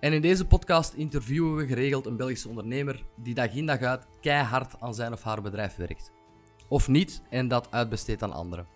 [0.00, 4.06] En in deze podcast interviewen we geregeld een Belgische ondernemer die dag in dag uit
[4.20, 6.12] keihard aan zijn of haar bedrijf werkt.
[6.68, 8.66] Of niet en dat uitbesteedt aan anderen.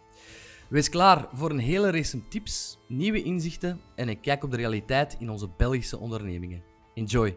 [0.68, 5.16] Wees klaar voor een hele race tips, nieuwe inzichten en een kijk op de realiteit
[5.18, 6.62] in onze Belgische ondernemingen.
[6.94, 7.36] Enjoy!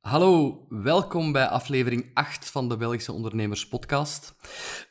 [0.00, 4.34] Hallo, welkom bij aflevering 8 van de Belgische Ondernemers Podcast.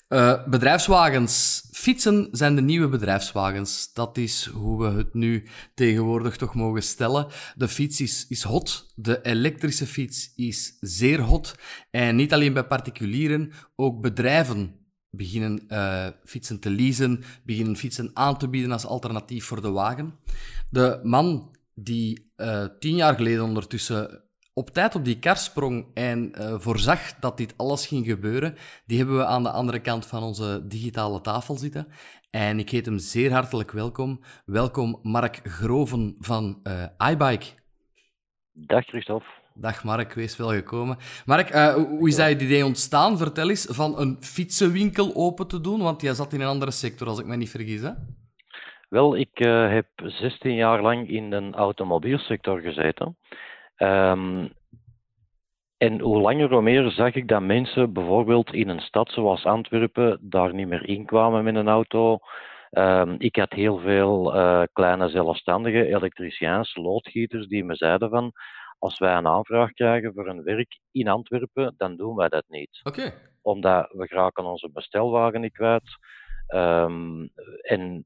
[0.10, 1.64] Uh, bedrijfswagens.
[1.72, 3.94] Fietsen zijn de nieuwe bedrijfswagens.
[3.94, 7.28] Dat is hoe we het nu tegenwoordig toch mogen stellen.
[7.56, 8.94] De fiets is, is hot.
[8.96, 11.56] De elektrische fiets is zeer hot.
[11.92, 14.76] En niet alleen bij particulieren, ook bedrijven
[15.10, 20.14] beginnen uh, fietsen te leasen, beginnen fietsen aan te bieden als alternatief voor de wagen.
[20.70, 24.24] De man die uh, tien jaar geleden ondertussen
[24.60, 28.98] op tijd op die kar sprong en uh, voorzag dat dit alles ging gebeuren, die
[28.98, 31.88] hebben we aan de andere kant van onze digitale tafel zitten.
[32.32, 34.20] En ik heet hem zeer hartelijk welkom.
[34.46, 37.46] Welkom Mark Groven van uh, iBike.
[38.54, 39.28] Dag Christophe.
[39.54, 40.98] Dag Mark, wees wel gekomen.
[41.26, 43.18] Mark, uh, hoe is dat idee ontstaan?
[43.18, 47.08] Vertel eens, van een fietsenwinkel open te doen, want jij zat in een andere sector,
[47.08, 47.92] als ik me niet vergis, hè?
[48.90, 49.38] Wel, ik
[49.70, 53.18] heb 16 jaar lang in de automobielsector gezeten.
[53.82, 54.52] Um,
[55.78, 60.20] en hoe langer hoe meer zag ik dat mensen bijvoorbeeld in een stad zoals Antwerpen
[60.22, 62.18] daar niet meer inkwamen met een auto.
[62.72, 68.32] Um, ik had heel veel uh, kleine zelfstandige elektriciëns, loodgieters die me zeiden van
[68.80, 72.80] als wij een aanvraag krijgen voor een werk in Antwerpen, dan doen wij dat niet.
[72.84, 73.14] Okay.
[73.42, 75.98] Omdat we graag onze bestelwagen niet kwijt.
[76.48, 77.30] Um,
[77.62, 78.06] en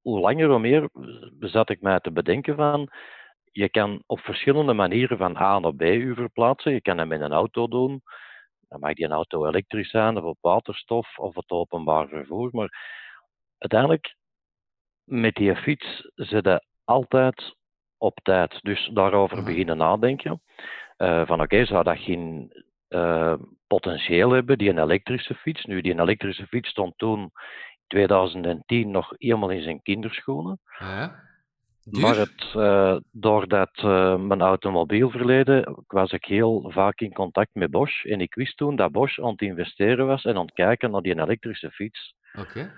[0.00, 0.88] hoe langer hoe meer
[1.38, 2.88] zat ik mij te bedenken van
[3.52, 6.72] je kan op verschillende manieren van A naar B u verplaatsen.
[6.72, 8.02] Je kan dat met een auto doen.
[8.68, 12.48] Dan mag die een auto elektrisch zijn of op waterstof of het openbaar vervoer.
[12.52, 12.70] Maar
[13.58, 14.14] uiteindelijk,
[15.04, 17.56] met die fiets zit je altijd
[17.98, 18.58] op tijd.
[18.62, 19.46] Dus daarover mhm.
[19.46, 20.42] beginnen nadenken.
[20.98, 22.52] Uh, van oké, zou dat geen
[22.88, 23.34] uh,
[23.66, 25.64] potentieel hebben, die een elektrische fiets?
[25.64, 27.30] Nu, die een elektrische fiets stond toen in
[27.86, 30.60] 2010 nog helemaal in zijn kinderschoenen.
[30.78, 31.30] Ja.
[31.90, 38.04] Maar het, uh, doordat uh, mijn automobielverleden was ik heel vaak in contact met Bosch.
[38.04, 41.02] En ik wist toen dat Bosch aan het investeren was en aan het kijken naar
[41.02, 42.14] die elektrische fiets.
[42.38, 42.72] Oké.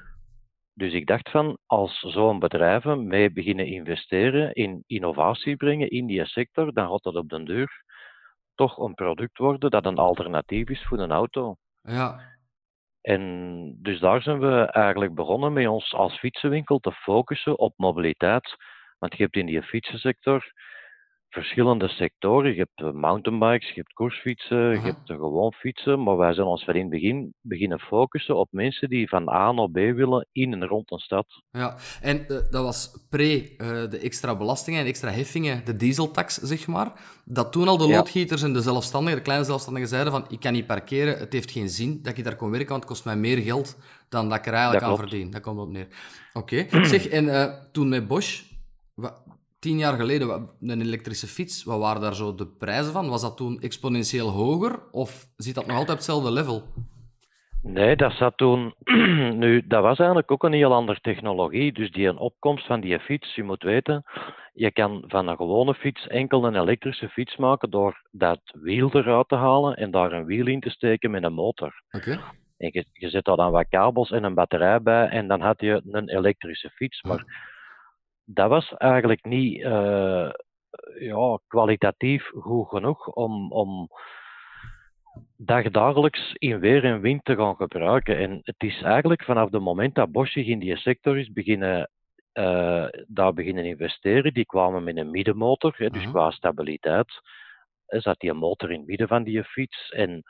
[0.75, 6.27] Dus ik dacht van, als zo'n bedrijven mee beginnen investeren in innovatie brengen in die
[6.27, 7.85] sector, dan gaat dat op den duur
[8.55, 11.57] toch een product worden dat een alternatief is voor een auto.
[11.83, 12.21] Ja.
[13.01, 18.57] En dus daar zijn we eigenlijk begonnen met ons als fietsenwinkel te focussen op mobiliteit
[19.05, 20.53] want je hebt in die fietsensector
[21.29, 22.51] verschillende sectoren.
[22.51, 26.03] Je hebt eh, mountainbikes, je hebt koersfietsen, je hebt gewoon fietsen.
[26.03, 29.53] Maar wij zijn ons van in het begin beginnen focussen op mensen die van A
[29.53, 31.27] naar B willen in en rond een stad.
[31.51, 36.37] Ja, en uh, dat was pre uh, de extra belastingen en extra heffingen, de dieseltax,
[36.37, 36.93] zeg maar.
[37.25, 40.53] Dat toen al de loodgieters en de zelfstandigen, de kleine zelfstandigen, zeiden van ik kan
[40.53, 43.17] niet parkeren, het heeft geen zin dat ik daar kon werken, want het kost mij
[43.17, 43.79] meer geld
[44.09, 45.31] dan dat ik er eigenlijk aan verdien.
[45.31, 45.89] Dat komt op neer.
[46.33, 46.85] Oké, okay.
[46.95, 48.54] zeg, en toen met Bosch
[49.59, 53.09] tien jaar geleden, een elektrische fiets, wat waren daar zo de prijzen van?
[53.09, 56.63] Was dat toen exponentieel hoger of zit dat nog altijd op hetzelfde level?
[57.63, 58.75] Nee, dat zat toen.
[59.43, 61.73] nu, dat was eigenlijk ook een heel andere technologie.
[61.73, 64.05] Dus die een opkomst van die fiets, je moet weten,
[64.53, 69.29] je kan van een gewone fiets enkel een elektrische fiets maken door dat wiel eruit
[69.29, 71.83] te halen en daar een wiel in te steken met een motor.
[71.91, 72.21] Oké.
[72.57, 75.61] En je, je zet daar dan wat kabels en een batterij bij en dan had
[75.61, 77.03] je een elektrische fiets.
[77.03, 77.53] Maar
[78.25, 80.31] dat was eigenlijk niet uh,
[80.99, 83.89] ja, kwalitatief goed genoeg om, om
[85.37, 88.19] dagdagelijks in weer en wind te gaan gebruiken.
[88.19, 91.91] En het is eigenlijk vanaf het moment dat Bosch zich in die sector is beginnen,
[92.35, 96.15] uh, daar beginnen investeren, die kwamen met een middenmotor, hè, dus uh -huh.
[96.15, 97.21] qua stabiliteit,
[97.87, 99.91] zat die motor in het midden van die fiets.
[99.91, 100.23] En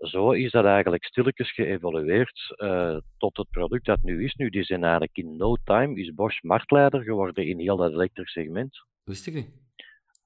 [0.00, 4.34] zo is dat eigenlijk stilletjes geëvolueerd uh, tot het product dat nu is.
[4.34, 8.32] Nu, die zijn eigenlijk in no time, is Bosch marktleider geworden in heel dat elektrisch
[8.32, 8.84] segment.
[9.04, 9.50] Wist ik niet.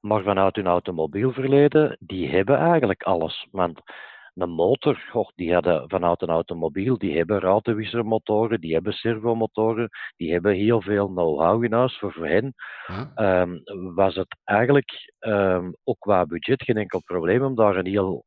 [0.01, 3.47] Maar vanuit hun automobielverleden, die hebben eigenlijk alles.
[3.51, 3.81] Want
[4.35, 10.33] een motor, goh, die hadden vanuit een automobiel, die hebben ruitenwissermotoren, die hebben servomotoren, die
[10.33, 12.55] hebben heel veel know-how in huis voor, voor hen.
[13.15, 13.59] Ehm,
[13.95, 18.25] was het eigenlijk um, ook qua budget geen enkel probleem om daar een heel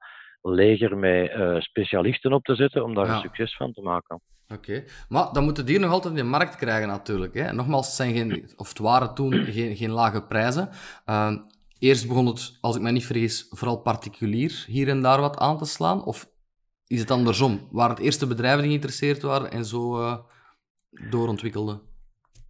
[0.50, 4.22] leger met uh, specialisten op te zetten om daar een succes van te maken.
[4.54, 7.34] Oké, maar dan moeten die nog altijd in de markt krijgen natuurlijk.
[7.34, 7.54] Hè?
[7.54, 10.70] Nogmaals, het, zijn geen, of het waren toen geen, geen lage prijzen.
[11.06, 11.32] Uh,
[11.80, 15.58] eerst begon het, als ik me niet vergis, vooral particulier hier en daar wat aan
[15.58, 16.04] te slaan?
[16.04, 16.26] Of
[16.88, 17.68] is het andersom?
[17.72, 20.18] Waren het eerste bedrijven die geïnteresseerd waren en zo uh,
[21.10, 21.82] doorontwikkelden?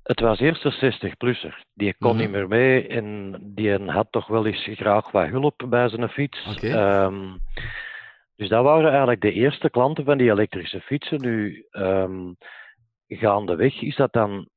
[0.04, 1.66] Het was eerst een 60-plusser.
[1.74, 2.22] Die kon mm -hmm.
[2.22, 6.46] niet meer mee en die had toch wel eens graag wat hulp bij zijn fiets.
[6.56, 7.04] Okay.
[7.04, 7.42] Um,
[8.38, 11.22] dus dat waren eigenlijk de eerste klanten van die elektrische fietsen.
[11.22, 12.36] Nu, um,
[13.08, 14.50] gaandeweg is dat dan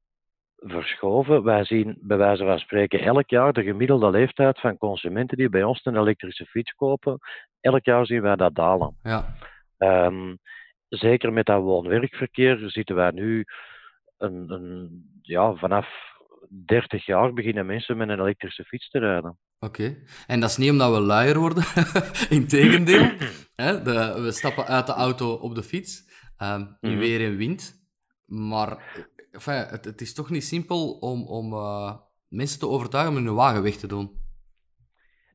[0.57, 1.43] verschoven.
[1.43, 5.63] Wij zien bij wijze van spreken elk jaar de gemiddelde leeftijd van consumenten die bij
[5.63, 7.19] ons een elektrische fiets kopen.
[7.61, 8.97] Elk jaar zien wij dat dalen.
[9.03, 9.35] Ja.
[9.79, 10.39] Um,
[10.89, 13.45] zeker met dat woon-werkverkeer zitten wij nu
[14.19, 15.89] een, een, ja, vanaf
[16.67, 19.39] 30 jaar beginnen mensen met een elektrische fiets te rijden.
[19.61, 19.83] Oké.
[19.83, 20.03] Okay.
[20.27, 21.65] En dat is niet omdat we luier worden.
[22.39, 23.11] Integendeel.
[23.55, 23.83] Hè?
[23.83, 26.09] De, we stappen uit de auto op de fiets.
[26.43, 27.75] Um, in weer en wind.
[28.27, 28.83] Maar
[29.31, 31.95] enfin, het, het, is toch niet simpel om, om uh,
[32.29, 34.19] mensen te overtuigen om hun wagen weg te doen.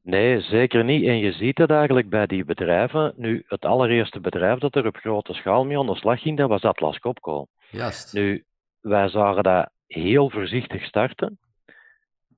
[0.01, 1.05] Nee, zeker niet.
[1.05, 3.13] En je ziet het eigenlijk bij die bedrijven.
[3.17, 6.49] Nu, het allereerste bedrijf dat er op grote schaal mee aan de slag ging, dat
[6.49, 7.47] was Atlas Copco.
[7.71, 8.13] Juist.
[8.13, 8.45] Nu,
[8.81, 11.39] wij zagen dat heel voorzichtig starten.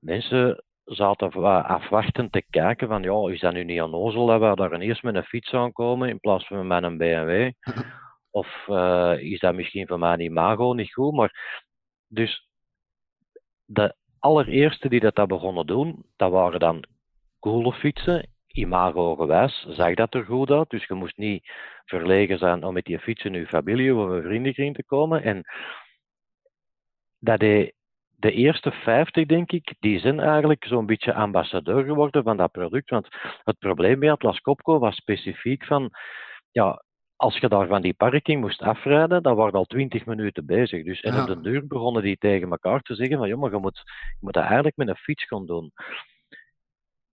[0.00, 4.80] Mensen zaten afwachtend te kijken van, ja, is dat nu niet onnozel dat we daar
[4.80, 7.50] eerst met een fiets aankomen in plaats van met een BMW?
[8.30, 11.14] of uh, is dat misschien voor mijn imago niet goed?
[11.14, 11.62] Maar,
[12.08, 12.48] dus
[13.64, 16.84] de allereerste die dat, dat begonnen doen, dat waren dan
[17.40, 20.70] coole fietsen, imago-gewijs, zag dat er goed uit.
[20.70, 21.50] Dus je moest niet
[21.84, 25.22] verlegen zijn om met die fietsen in je familie of een vriendenkring te komen.
[25.22, 25.44] En
[27.18, 27.74] dat deed
[28.20, 32.90] de eerste 50, denk ik, die zijn eigenlijk zo'n beetje ambassadeur geworden van dat product.
[32.90, 33.08] Want
[33.44, 35.90] het probleem bij Atlas Copco was specifiek van,
[36.50, 36.82] ja,
[37.16, 40.84] als je daar van die parking moest afrijden, dan waren al 20 minuten bezig.
[40.84, 41.20] Dus en ja.
[41.20, 44.34] op de deur begonnen die tegen elkaar te zeggen van, jongen, je moet, je moet
[44.34, 45.72] dat eigenlijk met een fiets gaan doen.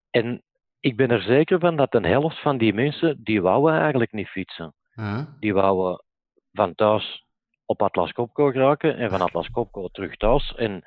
[0.09, 0.43] En
[0.79, 4.27] ik ben er zeker van dat een helft van die mensen, die wouden eigenlijk niet
[4.27, 4.73] fietsen.
[4.91, 5.35] Ja.
[5.39, 6.03] Die wouden
[6.51, 7.24] van thuis
[7.65, 10.55] op Atlas Copco geraken en van Atlas Copco terug thuis.
[10.55, 10.83] En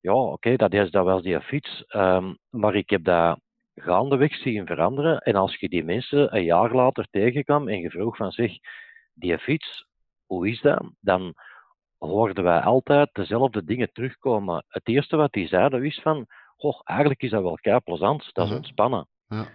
[0.00, 1.84] ja, oké, okay, dat, is, dat was die fiets.
[1.88, 3.40] Um, maar ik heb dat
[3.74, 5.18] gaandeweg zien veranderen.
[5.18, 8.52] En als je die mensen een jaar later tegenkwam en je vroeg van zich,
[9.14, 9.86] die fiets,
[10.26, 10.90] hoe is dat?
[11.00, 11.34] Dan
[11.98, 14.64] hoorden wij altijd dezelfde dingen terugkomen.
[14.68, 16.26] Het eerste wat die zeiden is van,
[16.56, 18.58] goh, eigenlijk is dat wel kei plezant, dat is Mhm.
[18.58, 19.08] ontspannen.
[19.28, 19.46] Ja.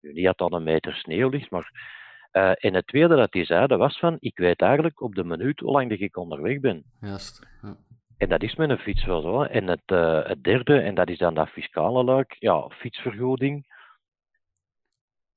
[0.00, 2.00] Die had dan een meter sneeuw ligt, maar...
[2.32, 5.60] Uh, en het tweede dat die zeiden was van, ik weet eigenlijk op de minuut
[5.60, 6.84] hoe lang dat ik onderweg ben.
[7.00, 7.46] Juist.
[7.62, 7.76] Ja.
[8.16, 9.42] En dat is met een fiets wel zo.
[9.42, 13.66] En het, uh, het derde, en dat is dan dat fiscale luik, ja, fietsvergoeding.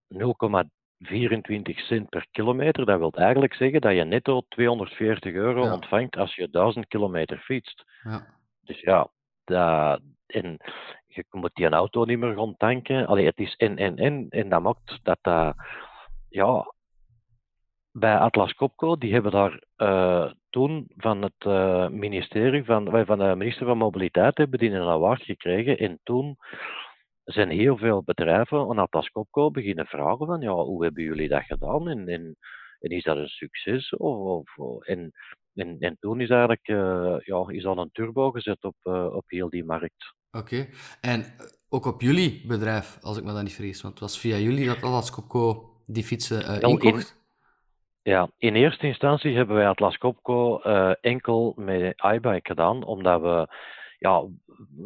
[0.07, 2.85] 0,24 cent per kilometer.
[2.85, 5.73] Dat wil eigenlijk zeggen dat je netto 240 euro Ja.
[5.73, 7.83] ontvangt als je 1000 kilometer fietst.
[8.03, 8.25] Ja.
[8.61, 9.09] Dus ja,
[9.43, 10.57] dat, en
[11.07, 13.05] je moet die auto niet meer gaan tanken.
[13.07, 14.25] Allee, het is en, en, en.
[14.29, 15.55] En dat maakt dat dat,
[16.29, 16.73] ja,
[17.97, 23.35] bij Atlas Copco, die hebben daar eh, toen van het eh, ministerie, van, van de
[23.35, 25.77] minister van Mobiliteit, hebben die een award gekregen.
[25.77, 26.37] En toen
[27.23, 31.43] zijn heel veel bedrijven aan Atlas Copco beginnen vragen van, ja, hoe hebben jullie dat
[31.43, 31.87] gedaan?
[31.87, 32.35] En, en,
[32.79, 33.95] en is dat een succes?
[33.95, 35.11] Of, of, en,
[35.53, 38.75] en, en toen is eigenlijk uh, ja, is al een turbo gezet op,
[39.13, 40.13] op heel die markt.
[40.31, 40.53] Oké.
[40.53, 40.69] Okay.
[41.01, 41.25] En
[41.69, 44.65] ook op jullie bedrijf, als ik me dat niet vergis, want het was via jullie
[44.65, 47.15] dat Atlas Copco die fietsen Nou, inkocht?
[47.17, 47.23] in-
[48.07, 53.47] Ja, in eerste instantie hebben wij Atlas Copco uh, enkel met iBike gedaan, omdat we,
[53.97, 54.25] ja,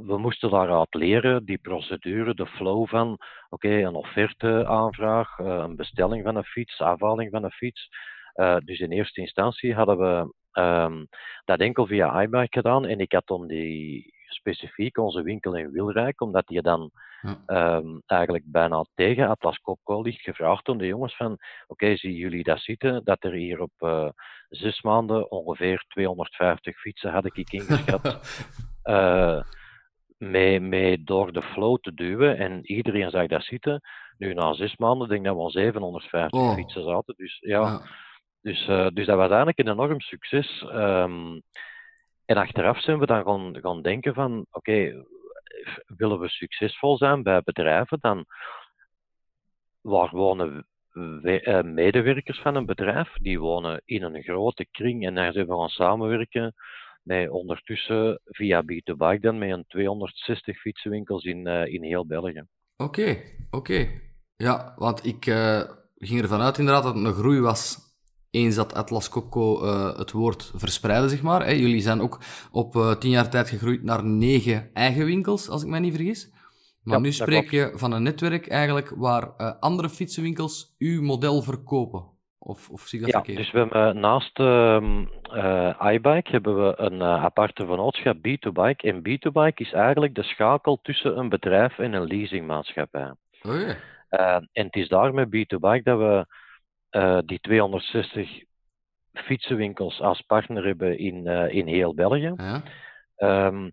[0.06, 3.18] we moesten daaruit leren, die procedure, de flow van,
[3.50, 7.90] oké, een offerte-aanvraag, uh, een bestelling van een fiets, afhaling van een fiets.
[8.36, 11.08] Uh, dus in eerste instantie hadden we um,
[11.46, 16.22] dat enkel via iBike gedaan en ik had dan die specifiek onze winkel in Wilrijk,
[16.22, 17.76] omdat die dan Ja.
[17.78, 22.44] um, eigenlijk bijna tegen Atlas Copco ligt, gevraagd aan de jongens van, oké, zien jullie
[22.44, 24.10] dat zitten, dat er hier op uh,
[24.50, 28.20] zes maanden ongeveer 250 fietsen had ik ingeschat,
[28.84, 29.42] uh,
[30.18, 33.82] mee, mee door de flow te duwen en iedereen zag dat zitten.
[34.18, 36.54] Nu na zes maanden denk ik dat we al 750 Oh.
[36.54, 37.82] fietsen zaten, dus ja, Ja.
[38.42, 40.66] dus, uh, dus dat was eigenlijk een enorm succes.
[40.74, 41.42] Um,
[42.30, 45.06] en achteraf zijn we dan gaan, gaan denken van, oké,
[45.86, 48.26] willen we succesvol zijn bij bedrijven, dan
[49.82, 55.32] waar wonen we- medewerkers van een bedrijf, die wonen in een grote kring en daar
[55.34, 56.54] zijn we gaan samenwerken
[57.04, 62.44] met ondertussen via B2Bike dan met een 260 fietsenwinkels in, in heel België.
[62.78, 63.88] Oké, oké.
[64.36, 65.24] Ja, want ik
[65.96, 67.89] ging ervan uit inderdaad dat het een groei was
[68.32, 71.46] eens dat Atlas Copco uh, het woord verspreidde, zeg maar.
[71.46, 71.52] Hè.
[71.52, 72.20] Jullie zijn ook
[72.52, 76.32] op uh, tien jaar tijd gegroeid naar negen eigen winkels, als ik mij niet vergis.
[76.84, 81.42] Maar ja, nu spreek je van een netwerk eigenlijk waar uh, andere fietsenwinkels uw model
[81.42, 82.18] verkopen.
[82.40, 83.38] Of, of zie ik dat ja, verkeerd?
[83.38, 88.78] dus we hebben naast uh, iBike hebben we een aparte vennootschap B2Bike.
[88.78, 93.14] En B2Bike is eigenlijk de schakel tussen een bedrijf en een leasingmaatschappij.
[93.42, 93.76] Oh ja.
[94.52, 96.26] en het is daarmee B2Bike dat we
[96.92, 98.44] uh, die 260
[99.14, 102.34] fietsenwinkels als partner hebben in, uh, in heel België.
[102.36, 102.64] Ja.
[103.48, 103.72] Um,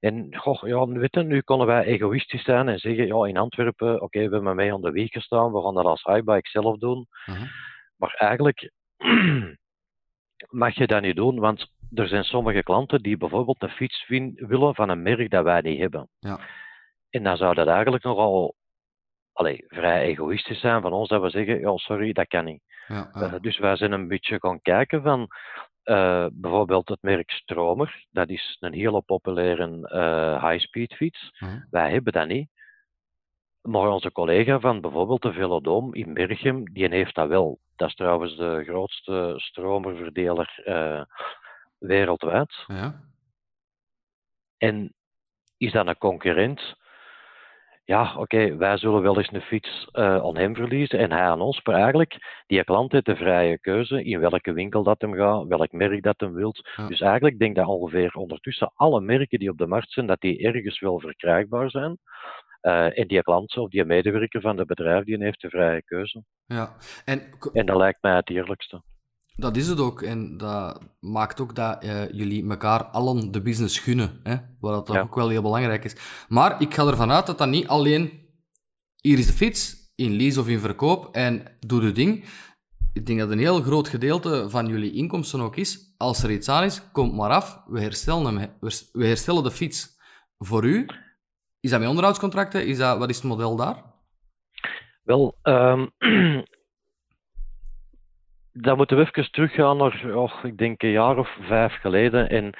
[0.00, 0.84] en goh, ja,
[1.22, 4.72] nu konden wij egoïstisch zijn en zeggen, ja, in Antwerpen, oké, okay, we hebben mee
[4.72, 7.06] aan de wieg gestaan, we gaan dat als iBike zelf doen.
[7.26, 7.48] Uh -huh.
[7.96, 8.72] Maar eigenlijk
[10.62, 14.74] mag je dat niet doen, want er zijn sommige klanten die bijvoorbeeld een fiets willen
[14.74, 16.08] van een merk dat wij niet hebben.
[16.18, 16.40] Ja.
[17.10, 18.54] En dan zou dat eigenlijk nogal
[19.38, 22.62] allee, vrij egoïstisch zijn van ons dat we zeggen, ja, sorry, dat kan niet.
[22.86, 25.28] Ja, uh, dus wij zijn een beetje gaan kijken van
[25.84, 31.38] uh, bijvoorbeeld het merk Stromer, dat is een hele populaire uh, high-speed fiets.
[31.70, 32.50] Wij hebben dat niet.
[33.62, 37.58] Maar onze collega van bijvoorbeeld de Velodoom in Berchem, die heeft dat wel.
[37.76, 40.62] Dat is trouwens de grootste stromerverdeler
[41.78, 42.64] wereldwijd.
[42.66, 43.00] Ja.
[44.56, 44.94] En
[45.56, 46.76] is dat een concurrent?
[47.88, 51.40] Ja, oké, wij zullen wel eens een fiets uh, aan hem verliezen en hij aan
[51.40, 51.60] ons.
[51.62, 55.72] Maar eigenlijk, die klant heeft de vrije keuze in welke winkel dat hem gaat, welk
[55.72, 56.70] merk dat hem wilt.
[56.76, 56.86] Ja.
[56.86, 60.20] Dus eigenlijk denk ik dat ongeveer ondertussen alle merken die op de markt zijn, dat
[60.20, 61.98] die ergens wel verkrijgbaar zijn.
[62.62, 66.22] Uh, en die klant of die medewerker van het bedrijf, die heeft de vrije keuze.
[66.46, 66.76] Ja.
[67.04, 68.82] En, en dat lijkt mij het eerlijkste.
[69.38, 70.02] Dat is het ook.
[70.02, 74.20] En dat maakt ook dat uh, jullie elkaar allen de business gunnen.
[74.22, 74.36] Hè?
[74.60, 75.02] Wat dat ja.
[75.02, 75.96] ook wel heel belangrijk is.
[76.28, 78.26] Maar ik ga ervan uit dat dat niet alleen...
[79.00, 82.24] Hier is de fiets, in lease of in verkoop, en doe de ding.
[82.92, 85.94] Ik denk dat een heel groot gedeelte van jullie inkomsten ook is.
[85.96, 87.62] Als er iets aan is, komt maar af.
[87.66, 88.50] We herstellen, hem,
[88.92, 89.98] we herstellen de fiets
[90.38, 90.86] voor u.
[91.60, 92.66] Is dat met onderhoudscontracten?
[92.66, 93.84] Is dat, wat is het model daar?
[95.02, 95.90] Wel, um,
[98.60, 102.28] dan moeten we even teruggaan naar, oh, ik denk een jaar of vijf geleden.
[102.28, 102.52] En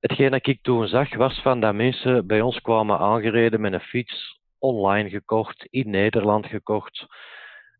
[0.00, 3.80] hetgeen dat ik toen zag, was van dat mensen bij ons kwamen aangereden met een
[3.80, 7.06] fiets, online gekocht, in Nederland gekocht.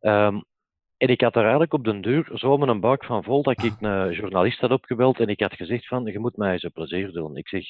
[0.00, 0.44] Um,
[0.96, 3.62] en ik had er eigenlijk op den duur zo met een buik van vol dat
[3.62, 6.72] ik een journalist had opgebeld en ik had gezegd van, je moet mij eens een
[6.72, 7.36] plezier doen.
[7.36, 7.64] Ik zeg,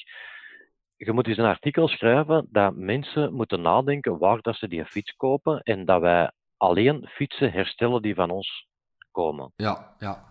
[0.97, 5.15] je moet eens een artikel schrijven dat mensen moeten nadenken waar dat ze die fiets
[5.15, 8.67] kopen en dat wij alleen fietsen herstellen die van ons
[9.13, 9.51] komen.
[9.55, 10.25] Ja, ja.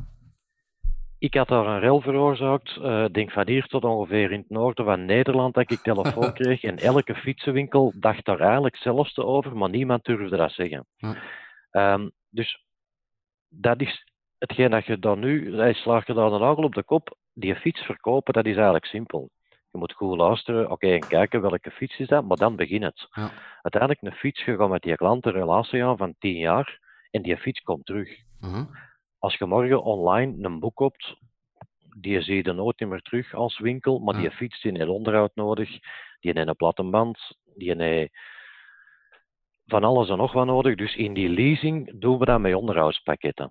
[1.18, 4.84] Ik had daar een rel veroorzaakt, uh, denk van hier tot ongeveer in het noorden
[4.84, 6.62] van Nederland, dat ik telefoon kreeg.
[6.62, 10.86] En elke fietsenwinkel dacht daar eigenlijk zelfs te over, maar niemand durfde dat zeggen.
[11.70, 12.64] Um, dus
[13.48, 14.06] dat is
[14.38, 17.54] hetgeen dat je dan nu, hij slaagt je daar de nagel op de kop, die
[17.54, 19.30] fiets verkopen, dat is eigenlijk simpel.
[19.70, 22.82] Je moet goed luisteren, oké, okay, en kijken welke fiets is dat, maar dan begin
[22.82, 23.08] het.
[23.10, 23.30] Ja.
[23.62, 26.80] Uiteindelijk een fiets, je gaat met die klant een relatie aan van 10 jaar
[27.12, 28.08] en die fiets komt terug.
[28.40, 28.66] Uh -huh.
[29.18, 31.16] Als je morgen online een boek koopt,
[32.00, 35.68] die zie je nooit meer terug als winkel, maar die fiets die heeft onderhoud nodig,
[36.20, 37.18] die heeft een platte band,
[37.54, 38.12] die heeft
[39.66, 40.74] van alles en nog wat nodig.
[40.74, 43.50] Dus in die leasing doen we dat met onderhoudspakketten.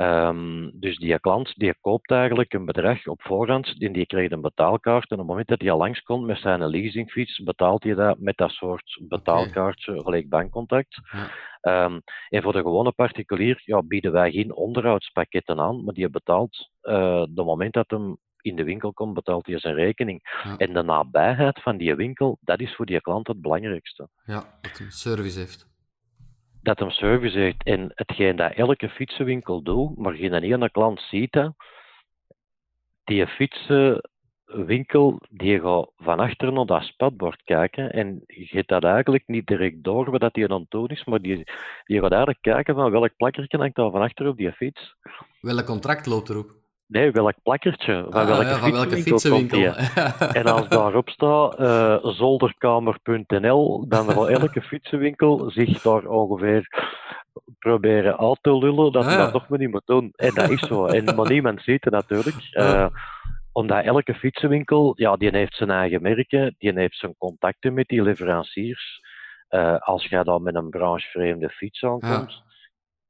[0.00, 4.40] Ehm, dus die klant die koopt eigenlijk een bedrag op voorhand en die krijgt een
[4.40, 5.10] betaalkaart.
[5.10, 8.50] En op het moment dat hij langskomt met zijn leasingfiets, betaalt hij dat met dat
[8.50, 11.00] soort betaalkaartje, gelijk bankcontact.
[11.12, 11.30] Ja.
[11.60, 16.70] Ehm, en voor de gewone particulier ja, bieden wij geen onderhoudspakketten aan, maar die betaalt,
[16.82, 20.40] uh, de moment dat hem in de winkel komt, betaalt hij zijn rekening.
[20.42, 20.56] Ja.
[20.56, 24.08] En de nabijheid van die winkel, dat is voor die klant het belangrijkste.
[24.24, 25.69] Ja, dat een service heeft.
[26.62, 27.62] Dat hem service heeft.
[27.64, 31.52] En hetgeen dat elke fietsenwinkel doet, maar geen ene klant ziet dat,
[33.04, 39.26] die fietsenwinkel die gaat van achter naar dat spatbord kijken en je hebt dat eigenlijk
[39.26, 41.44] niet direct door wat die aan het is, maar die,
[41.84, 44.94] die gaat eigenlijk kijken van welk plakkertje hangt daar van achter op die fiets.
[45.40, 46.59] Welk contract loopt erop?
[46.90, 48.06] Nee, welk plakkertje?
[48.10, 49.74] Van Ah, welke ja, van welke fietsenwinkel?
[50.40, 56.68] En als daarop staat uh, zolderkamer.nl, dan gaat elke fietsenwinkel zich daar ongeveer
[57.58, 59.16] proberen uit te lullen dat Ah, ja.
[59.16, 60.12] dat toch maar niet moet doen.
[60.16, 60.86] En dat is zo.
[60.86, 62.36] En, maar niemand ziet het natuurlijk.
[62.52, 62.86] Uh,
[63.52, 68.02] omdat elke fietsenwinkel, ja, die heeft zijn eigen merken, die heeft zijn contacten met die
[68.02, 69.00] leveranciers.
[69.50, 72.42] Uh, als jij dan met een branchevreemde fiets aankomt,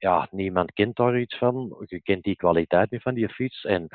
[0.00, 1.85] ja, niemand kent daar iets van.
[1.87, 3.64] Je kent die kwaliteit niet van die fiets.
[3.64, 3.88] En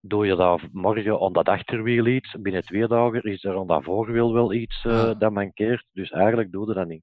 [0.00, 3.84] doe je daar morgen aan dat achterwiel iets, binnen twee dagen is er aan dat
[3.84, 5.14] voorwiel wel iets uh, ja.
[5.14, 5.86] dat mankeert.
[5.92, 7.02] Dus eigenlijk doe je dat niet.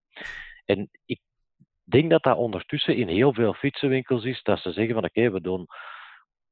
[0.65, 1.19] En ik
[1.84, 5.41] denk dat dat ondertussen in heel veel fietsenwinkels is, dat ze zeggen van oké, we
[5.41, 5.67] doen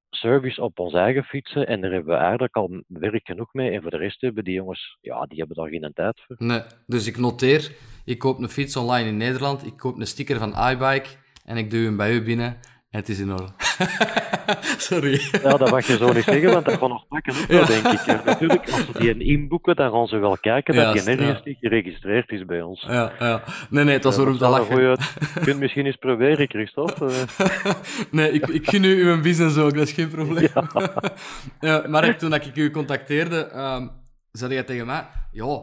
[0.09, 3.71] service op onze eigen fietsen en daar hebben we eigenlijk al werk genoeg mee.
[3.71, 6.35] En voor de rest hebben die jongens, ja, die hebben daar geen tijd voor.
[6.39, 7.71] Nee, dus ik noteer,
[8.05, 11.71] ik koop een fiets online in Nederland, ik koop een sticker van iBike en ik
[11.71, 12.57] doe hem bij u binnen
[12.95, 13.51] het is in orde.
[14.77, 15.21] Sorry.
[15.43, 17.65] Ja, dat mag je zo niet zeggen, want dat gaat nog pakken ook ja.
[17.65, 18.25] denk ik.
[18.25, 22.31] natuurlijk, als ze die inboeken, dan gaan ze wel kijken dat je nergens niet geregistreerd
[22.31, 22.81] is bij ons.
[22.81, 23.43] Ja, ja.
[23.69, 24.81] Nee, nee, dat is waarom te lachen.
[24.81, 24.97] Je
[25.43, 27.11] kunt misschien eens proberen, Christophe.
[28.11, 30.47] nee, ik, ik gun u uw business ook, dat is geen probleem.
[30.53, 30.91] Ja.
[31.69, 33.91] ja Mark, toen ik u contacteerde, um,
[34.31, 35.61] zei jij tegen mij, ja,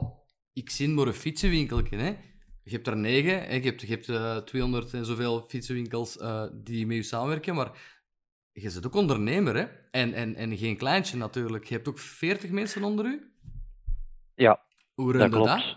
[0.53, 2.13] ik zie maar een fietsenwinkelje, hè.
[2.65, 3.55] Je hebt er negen, hè?
[3.55, 7.55] je hebt, je hebt uh, eh, 200 en zoveel fietsenwinkels uh, die met je samenwerken,
[7.55, 7.71] maar
[8.53, 9.67] je bent ook ondernemer, hè?
[9.91, 11.65] En, en, en geen kleintje natuurlijk.
[11.65, 13.33] Je hebt ook 40 mensen onder u?
[14.35, 14.61] Ja,
[14.95, 15.49] Hoe dat klopt.
[15.49, 15.77] dat?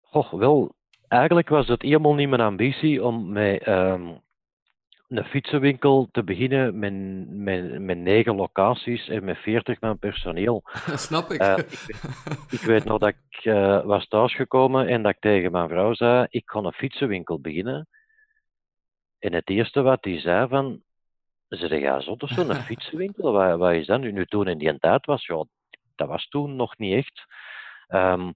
[0.00, 0.74] Goh, wel,
[1.08, 4.20] eigenlijk was het helemaal niet mijn ambitie om um,
[5.08, 6.92] een fietsenwinkel te beginnen met,
[7.28, 10.62] met, met negen locaties en met 40 man personeel.
[10.94, 11.42] Snap ik.
[11.42, 15.52] Uh, ik, weet, ik, weet, nog dat ik uh, was thuisgekomen en dat ik tegen
[15.52, 17.88] mijn vrouw zei: Ik ga een fietsenwinkel beginnen.
[19.18, 20.82] En het eerste wat die zei van.
[21.48, 23.32] Zeg ja, zo of zo, een fietsenwinkel?
[23.32, 24.12] Wat, wat, is dat nu?
[24.12, 25.44] Nu toen in die tijd was, ja,
[25.94, 27.24] dat was toen nog niet echt.
[27.88, 28.34] Um,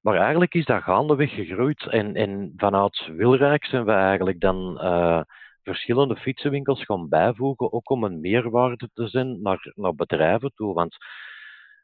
[0.00, 1.86] maar eigenlijk is dat gaandeweg gegroeid.
[1.86, 4.78] En, en vanuit Wilrijk zijn we eigenlijk dan.
[4.82, 5.20] Uh,
[5.68, 10.74] verschillende fietsenwinkels gaan bijvoegen, ook om een meerwaarde te zijn naar, naar bedrijven toe.
[10.74, 10.96] Want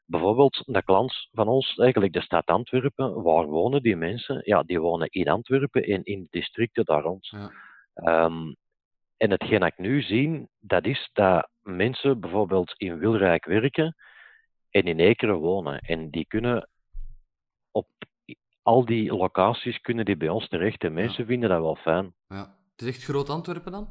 [0.06, 4.40] bijvoorbeeld een klant van ons, eigenlijk de stad Antwerpen, waar wonen die mensen?
[4.44, 7.26] Ja, die wonen in Antwerpen en in de districten daar rond.
[7.26, 8.24] Ja.
[8.24, 8.56] Um,
[9.16, 13.96] en hetgeen ik nu zie, dat is dat mensen bijvoorbeeld in Wilrijk werken
[14.70, 15.78] en in Ekeren wonen.
[15.78, 16.68] En die kunnen
[17.70, 17.88] op
[18.62, 20.84] al die locaties kunnen die bij ons terecht.
[20.84, 21.28] En mensen ja.
[21.28, 22.14] vinden dat wel fijn.
[22.28, 22.54] Ja.
[22.76, 23.88] Het is echt groot Antwerpen dan?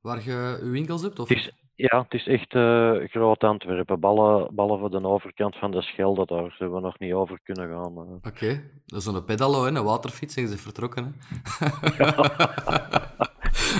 [0.00, 1.18] Waar je je winkels hebt?
[1.18, 1.28] Of?
[1.28, 4.00] Het is, ja, het is echt uh, groot Antwerpen.
[4.00, 7.68] Ballen, ballen voor de overkant van de Schelde, daar zijn we nog niet over kunnen
[7.68, 7.92] gaan.
[7.92, 8.14] Uh.
[8.14, 8.70] Oké, okay.
[8.86, 9.68] dat is een pedalo, hè?
[9.68, 11.14] een waterfiets, en ze vertrokken.
[11.58, 11.66] Hè?
[11.98, 12.14] ja,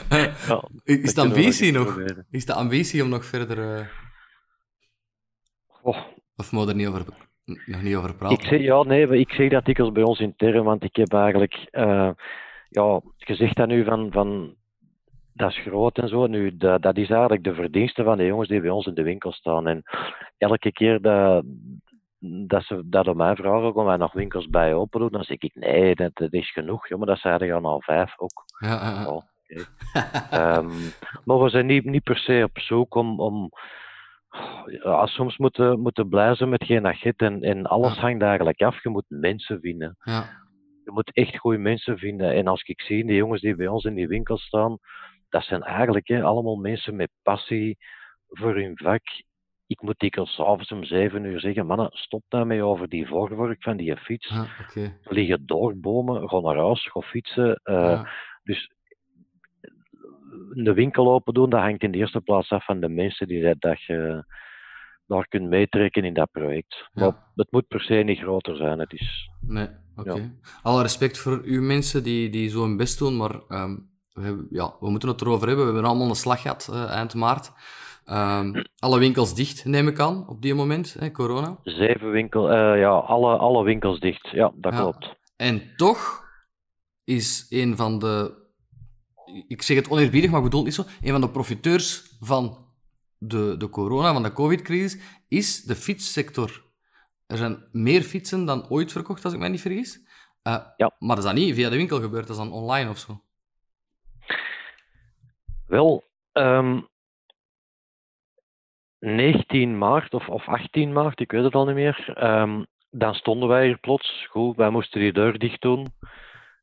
[0.85, 1.99] is de ambitie nog?
[2.31, 3.59] Is de ambitie om nog verder...
[3.59, 3.87] Uh...
[5.83, 5.99] Oh.
[6.37, 7.05] Of moet er niet over,
[7.45, 8.39] nog niet over praten?
[8.39, 11.69] Ik zeg, ja, nee, ik zeg dat dikwijls bij ons intern, want ik heb eigenlijk
[12.73, 14.55] ja, je zegt dat nu van, van
[15.35, 16.27] dat is groot en zo.
[16.27, 19.03] Nu, dat, dat is eigenlijk de verdienste van de jongens die bij ons in de
[19.03, 19.67] winkel staan.
[19.67, 19.83] En
[20.39, 21.45] elke keer dat,
[22.47, 25.39] dat ze dat om mij vragen, om wij nog winkels bij open doen, dan zeg
[25.39, 26.89] ik nee, dat, dat is genoeg.
[26.89, 28.45] Ja, maar dat zeiden gaan al vijf ook.
[28.59, 29.07] Ja, ja.
[29.07, 30.57] Oh, okay.
[30.57, 30.71] um,
[31.25, 33.21] maar we zijn niet, niet per se op zoek om.
[33.21, 33.51] om
[34.83, 38.83] ja, soms moeten moeten blij zijn met geen agent en, en alles hangt eigenlijk af.
[38.83, 39.97] Je moet mensen vinden.
[40.03, 40.42] Ja
[40.85, 42.33] je moet echt goede mensen vinden.
[42.35, 44.79] En als ik zie, de jongens die bij ons in die winkel staan,
[45.29, 47.79] dat zijn eigenlijk hè, allemaal mensen met passie
[48.29, 49.03] voor hun vak.
[49.66, 53.77] Ik moet dikwijls s'avonds om zeven uur zeggen, mannen, stop daarmee over die voorwerk van
[53.77, 54.31] die fiets.
[54.31, 54.99] Ah, okay.
[55.03, 57.61] Liggen door bomen, ga naar huis, ga fietsen.
[57.64, 58.05] Uh.
[58.42, 58.71] Dus
[60.53, 63.42] de winkel open doen, dat hangt in de eerste plaats af van de mensen die
[63.42, 64.25] dat, dat je
[65.12, 66.88] daar kunt meetrekken in dat project.
[66.92, 67.03] Ja.
[67.03, 68.79] Maar het moet per se niet groter zijn.
[68.79, 70.11] Het is, nee, oké.
[70.11, 70.22] Okay.
[70.22, 70.31] Ja.
[70.62, 74.46] Alle respect voor uw mensen die, die zo hun best doen, maar um, we, hebben,
[74.51, 75.66] ja, we moeten het erover hebben.
[75.66, 77.53] We hebben allemaal een slag gehad uh, eind maart.
[78.07, 81.57] Um, alle winkels dicht, neem ik aan, op die moment, hè, corona?
[81.62, 84.29] Zeven winkels, uh, ja, alle, alle winkels dicht.
[84.33, 84.81] Ja, dat ja.
[84.81, 85.16] klopt.
[85.37, 86.25] En toch
[87.05, 88.35] is een van de,
[89.48, 92.70] ik zeg het oneerbiedig, maar ik bedoel niet zo, een van de profiteurs van
[93.23, 96.65] de, de corona, van de covid-crisis, is de fietssector.
[97.27, 99.99] Er zijn meer fietsen dan ooit verkocht, als ik mij niet vergis.
[100.49, 100.95] Uh, ja.
[100.99, 103.21] Maar dat is dan niet via de winkel gebeurd, dat is dan online of zo?
[105.67, 106.81] Wel, um, ehm,
[108.99, 113.49] 19 maart of, of 18 maart, ik weet het al niet meer, um, dan stonden
[113.49, 114.27] wij hier plots.
[114.31, 115.87] Goed, wij moesten die deur dicht doen.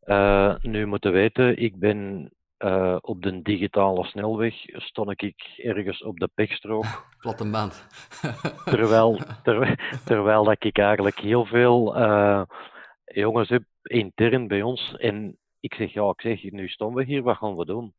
[0.04, 6.20] Uh, nu moeten weten, ik ben uh, op de digitale snelweg stond ik ergens op
[6.20, 6.86] de pechstrook.
[7.22, 7.88] Platte band.
[8.66, 12.42] terwijl, terwijl, terwijl dat ik eigenlijk heel veel uh,
[13.06, 14.96] jongens heb intern bij ons.
[14.98, 17.94] En ik zeg, ja, ik zeg, nu staan we hier, wat gaan we doen?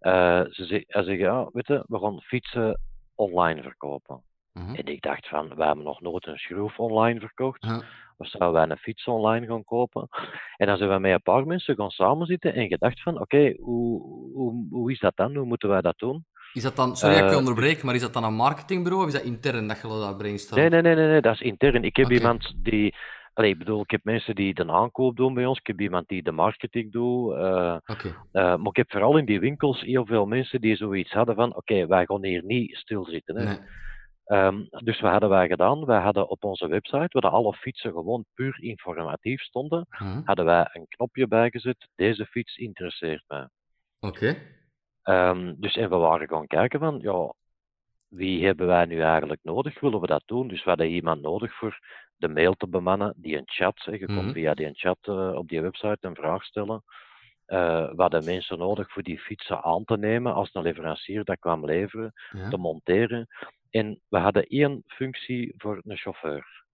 [0.00, 2.80] Uh, ze zeggen, zeggen, ja, weet je, we gaan fietsen
[3.14, 4.22] online verkopen.
[4.54, 4.74] Mhm.
[4.74, 7.64] En ik dacht van, we hebben nog nooit een schroef online verkocht.
[7.64, 7.82] Ja.
[8.16, 10.08] Of zouden wij een fiets online gaan kopen?
[10.56, 14.02] En dan zijn we met een paar mensen gaan samenzitten en gedacht van, oké, hoe,
[14.32, 15.34] hoe, hoe is dat dan?
[15.36, 16.24] Hoe moeten wij dat doen?
[16.52, 19.02] Is dat dan, sorry dat ik je Eh, onderbreek, maar is dat dan een marketingbureau
[19.02, 20.60] of is dat intern dat je dat brainstormt?
[20.70, 21.84] Nee, nee, nee, nee, nee, dat is intern.
[21.84, 22.94] Ik heb iemand die,
[23.32, 25.58] allee, ik bedoel, ik heb mensen die de aankoop doen bij ons.
[25.58, 27.32] Ik heb iemand die de marketing doet.
[27.32, 27.76] eh,
[28.32, 31.86] maar ik heb vooral in die winkels heel veel mensen die zoiets hadden van, oké,
[31.86, 33.36] wij gaan hier niet stilzitten.
[33.36, 33.44] Hè.
[33.44, 33.58] Nee.
[34.24, 35.84] Ehm, dus wat hadden wij gedaan?
[35.84, 39.86] Wij hadden op onze website, waar alle fietsen gewoon puur informatief stonden,
[40.24, 43.48] hadden wij een knopje bijgezet, deze fiets interesseert mij.
[44.00, 44.36] Oké.
[45.02, 47.32] Ehm, dus en we waren gaan kijken van, ja,
[48.08, 49.80] wie hebben wij nu eigenlijk nodig?
[49.80, 50.48] Willen we dat doen?
[50.48, 51.78] Dus we hadden iemand nodig voor
[52.16, 54.32] de mail te bemannen, die een chat, hè, je kon Mhm.
[54.32, 56.82] via die chat eh, op die website een vraag stellen.
[57.46, 61.38] Eh we hadden mensen nodig voor die fietsen aan te nemen als een leverancier dat
[61.38, 62.48] kwam leveren, Ja.
[62.48, 63.26] te monteren.
[63.74, 66.64] En we hadden één functie voor een chauffeur.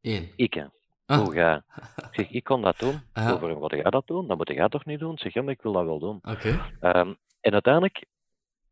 [0.00, 0.30] Eén.
[0.36, 0.64] Ik, hè.
[1.06, 1.18] Ah.
[1.18, 1.62] Hoe jij?
[1.96, 3.00] Ik zeg, ik kon dat doen.
[3.12, 4.26] Hoe, waarom wil jij dat doen?
[4.26, 5.12] Dat moet jij toch niet doen?
[5.12, 6.18] Ik zeg, ja, maar ik wil dat wel doen.
[6.22, 6.72] Oké.
[6.80, 8.04] Ehm, en uiteindelijk,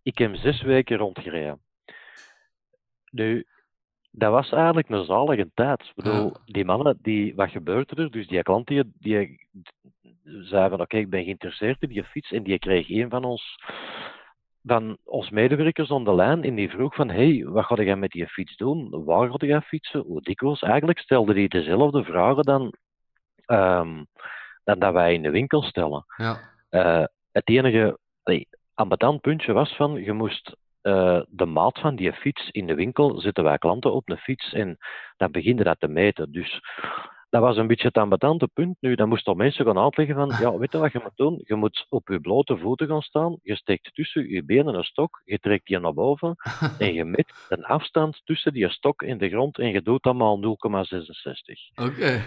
[0.03, 1.61] ik heb zes weken rondgereden.
[3.11, 3.47] Nu,
[4.11, 5.81] dat was eigenlijk een zalige tijd.
[5.81, 8.11] Ik bedoel, die mannen, die, wat gebeurde er?
[8.11, 9.47] Dus die klant die, die
[10.23, 12.33] zei van, oké, ik ben geïnteresseerd in die fiets.
[12.33, 13.57] En die kreeg een van ons,
[14.63, 16.45] van ons medewerkers aan de lijn.
[16.45, 19.05] En die vroeg van, hey, wat ga jij met die fiets doen?
[19.05, 20.01] Waar ga jij fietsen?
[20.01, 20.63] Hoe dikwijls?
[20.63, 22.75] Eigenlijk stelde hij dezelfde vragen dan,
[23.45, 24.05] ehm,
[24.65, 26.05] dan dat wij in de winkel stellen.
[26.17, 26.39] Ja.
[26.69, 32.13] Eh, het enige allee, ambetant puntje was van, je moest eh, de maat van die
[32.13, 34.79] fiets in de winkel, zetten wij klanten op een fiets en
[35.17, 36.33] dan beginnen dat te meten.
[36.33, 36.61] Dus
[37.33, 38.77] dat was een beetje het ambetante punt.
[38.81, 41.41] Nu, dan moesten mensen gaan uitleggen van, ja, weet je wat je moet doen?
[41.45, 45.23] Je moet op je blote voeten gaan staan, je steekt tussen je benen een stok,
[45.25, 46.35] je trekt die naar boven
[46.79, 50.37] en je meet een afstand tussen die stok en de grond en je doet maar
[50.37, 50.43] 0,66.
[51.75, 52.25] Oké.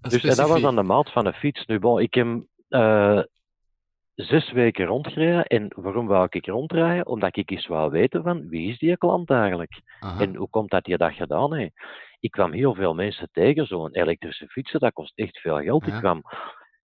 [0.00, 1.66] Dus en dat was dan de maat van een fiets.
[1.66, 3.20] Nu, bon, ik heb eh,
[4.14, 5.44] zes weken rondgereden.
[5.44, 7.06] En waarom wou ik rondrijden?
[7.06, 9.80] Omdat ik eens wou weten van wie is die klant eigenlijk?
[10.00, 10.20] Aha.
[10.20, 11.74] En hoe komt dat je dat gedaan heeft?
[12.24, 15.86] Ik kwam heel veel mensen tegen, zo'n elektrische fietsen, dat kost echt veel geld.
[15.86, 15.92] Ja.
[15.94, 16.22] Ik kwam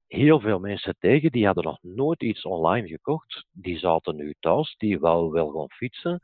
[0.06, 3.46] heel veel mensen tegen, die hadden nog nooit iets online gekocht.
[3.52, 6.20] Die zaten nu thuis, die wouden wel gaan fietsen.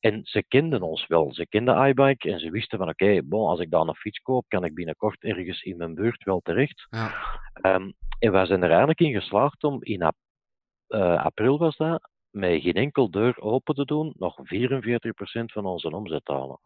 [0.00, 1.34] En ze kenden ons wel.
[1.34, 4.44] Ze kenden iBike en ze wisten van oké, bon, als ik daar een fiets koop,
[4.48, 6.86] kan ik binnenkort ergens in mijn buurt wel terecht.
[6.90, 7.10] Ja.
[7.52, 10.16] Ehm, en wij zijn er eigenlijk in geslaagd om in ap-
[10.86, 15.90] eh, april was dat, met geen enkel deur open te doen, nog 44% van onze
[15.90, 16.58] omzet te halen.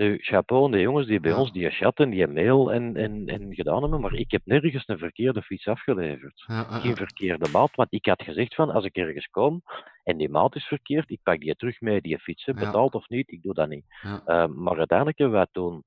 [0.00, 1.36] Nu, chapeau aan de jongens die bij Ja.
[1.36, 4.98] ons die chatten, die mail en, en, en gedaan hebben, maar ik heb nergens een
[4.98, 6.44] verkeerde fiets afgeleverd.
[6.46, 9.62] Ja, ja, Geen verkeerde maat, want ik had gezegd van, als ik ergens kom
[10.04, 12.58] en die maat is verkeerd, ik pak die terug mee, die fiets, hè, Ja.
[12.58, 13.84] betaald of niet, ik doe dat niet.
[14.24, 15.84] Eh, maar uiteindelijk hebben wij toen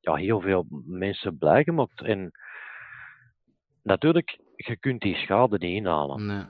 [0.00, 2.02] ja, heel veel mensen blij gemaakt.
[2.02, 2.30] En
[3.82, 6.26] natuurlijk, je kunt die schade niet inhalen.
[6.26, 6.44] Nee.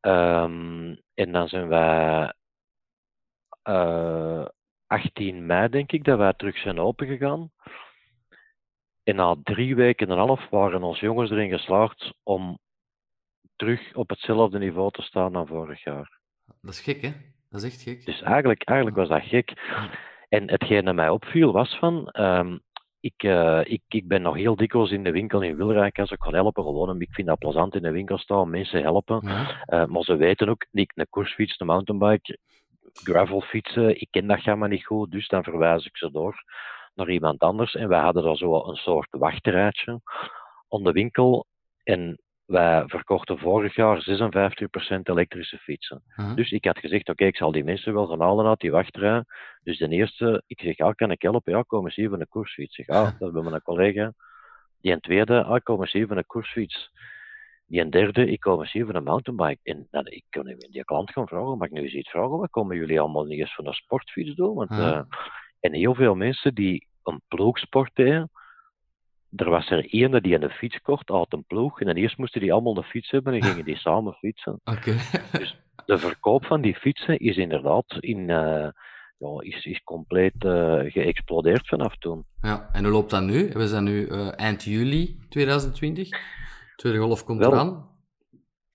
[0.00, 2.32] Ehm, en dan zijn wij
[3.62, 4.44] eh
[4.90, 7.50] 18 mei, denk ik, dat wij terug zijn opengegaan.
[9.02, 12.58] En na drie weken en een half waren onze jongens erin geslaagd om
[13.56, 16.18] terug op hetzelfde niveau te staan dan vorig jaar.
[16.60, 17.12] Dat is gek, hè?
[17.50, 18.04] Dat is echt gek.
[18.04, 19.52] Dus eigenlijk, eigenlijk was dat gek.
[20.28, 22.58] En hetgeen dat mij opviel was van, ehm,
[23.00, 26.22] ik, eh, ik, ik ben nog heel dikwijls in de winkel in Wilrijk als ik
[26.22, 26.64] ga helpen.
[26.64, 29.20] Gewoon, ik vind dat plezant in de winkel staan, mensen helpen.
[29.24, 29.64] Ja.
[29.64, 32.38] Eh, maar ze weten ook, niet een koersfiets, een mountainbike,
[32.92, 36.44] gravelfietsen, ik ken dat gamma niet goed, dus dan verwijs ik ze door
[36.94, 37.74] naar iemand anders.
[37.74, 40.00] En wij hadden daar zo een soort wachterrijtje
[40.68, 41.46] aan de winkel.
[41.82, 44.04] En wij verkochten vorig jaar
[44.98, 46.02] 56% elektrische fietsen.
[46.34, 49.24] Dus ik had gezegd, oké, ik zal die mensen wel gaan halen uit die wachtrij.
[49.62, 51.52] Dus de eerste, ik zeg, ja, kan ik helpen?
[51.52, 52.78] Ja, kom eens hier voor een koersfiets.
[52.78, 54.12] Ik zeg, ah, dat is bij mijn collega.
[54.80, 56.90] Die een tweede, ah, kom eens hier voor een koersfiets.
[57.70, 59.60] Die een derde, ik kom eens hier voor een mountainbike.
[59.62, 62.38] En dan, ik kon even die klant gaan vragen, mag ik nu eens iets vragen?
[62.38, 64.54] Wat komen jullie allemaal niet eens voor een sportfiets doen?
[64.54, 65.00] Want, eh,
[65.60, 68.30] en heel veel mensen die een ploegsport deden,
[69.36, 71.80] er was er één die een fiets kocht uit een ploeg.
[71.80, 74.96] En dan eerst moesten die allemaal een fiets hebben en gingen die samen fietsen Oké.
[75.86, 78.68] de verkoop van die fietsen is inderdaad in, eh,
[79.18, 82.24] ja, is, is compleet eh, geëxplodeerd vanaf toen.
[82.40, 83.50] Ja, en hoe loopt dat nu?
[83.52, 84.06] We zijn nu
[84.36, 86.38] eind juli 2020.
[86.80, 87.52] Tweede golf komt Wel.
[87.52, 87.88] eraan.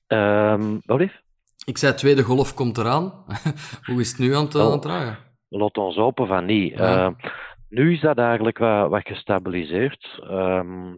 [0.07, 1.21] Ehm wat lief?
[1.65, 3.25] Ik zei, tweede golf komt eraan.
[3.87, 4.65] hoe is het nu aan het, Wel.
[4.65, 5.17] aan het draaien?
[5.47, 6.77] Laat ons hopen van niet.
[6.77, 7.05] Ja.
[7.05, 7.29] Eh,
[7.69, 10.19] nu is dat eigenlijk wat, wat gestabiliseerd.
[10.23, 10.95] Ehm,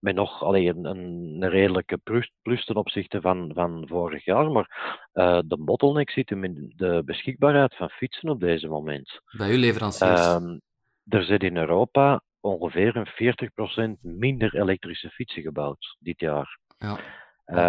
[0.00, 1.98] met nog alleen een, een, redelijke
[2.42, 4.50] plus, ten opzichte van, van vorig jaar.
[4.50, 9.20] Maar uh, de bottleneck zit in de beschikbaarheid van fietsen op deze moment.
[9.36, 10.26] Bij uw leveranciers?
[10.26, 10.60] Um,
[11.08, 16.58] er zit in Europa ongeveer een 40% minder elektrische fietsen gebouwd dit jaar.
[16.78, 16.98] Ja.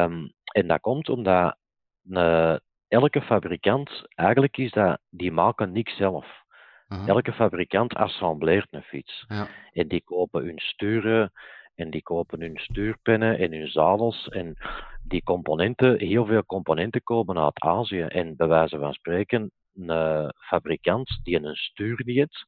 [0.03, 1.57] Um, en dat komt omdat
[2.03, 2.55] uh,
[2.87, 6.43] elke fabrikant, eigenlijk is dat, die maken niks zelf.
[6.87, 9.25] Uh Elke fabrikant assembleert een fiets.
[9.27, 9.47] Ja.
[9.71, 11.31] En die kopen hun sturen
[11.75, 14.27] en die kopen hun stuurpennen en hun zadels.
[14.27, 14.57] En
[15.03, 18.01] die componenten, heel veel componenten komen uit Azië.
[18.01, 22.45] En bij wijze van spreken, een fabrikant die een stuur niet heeft,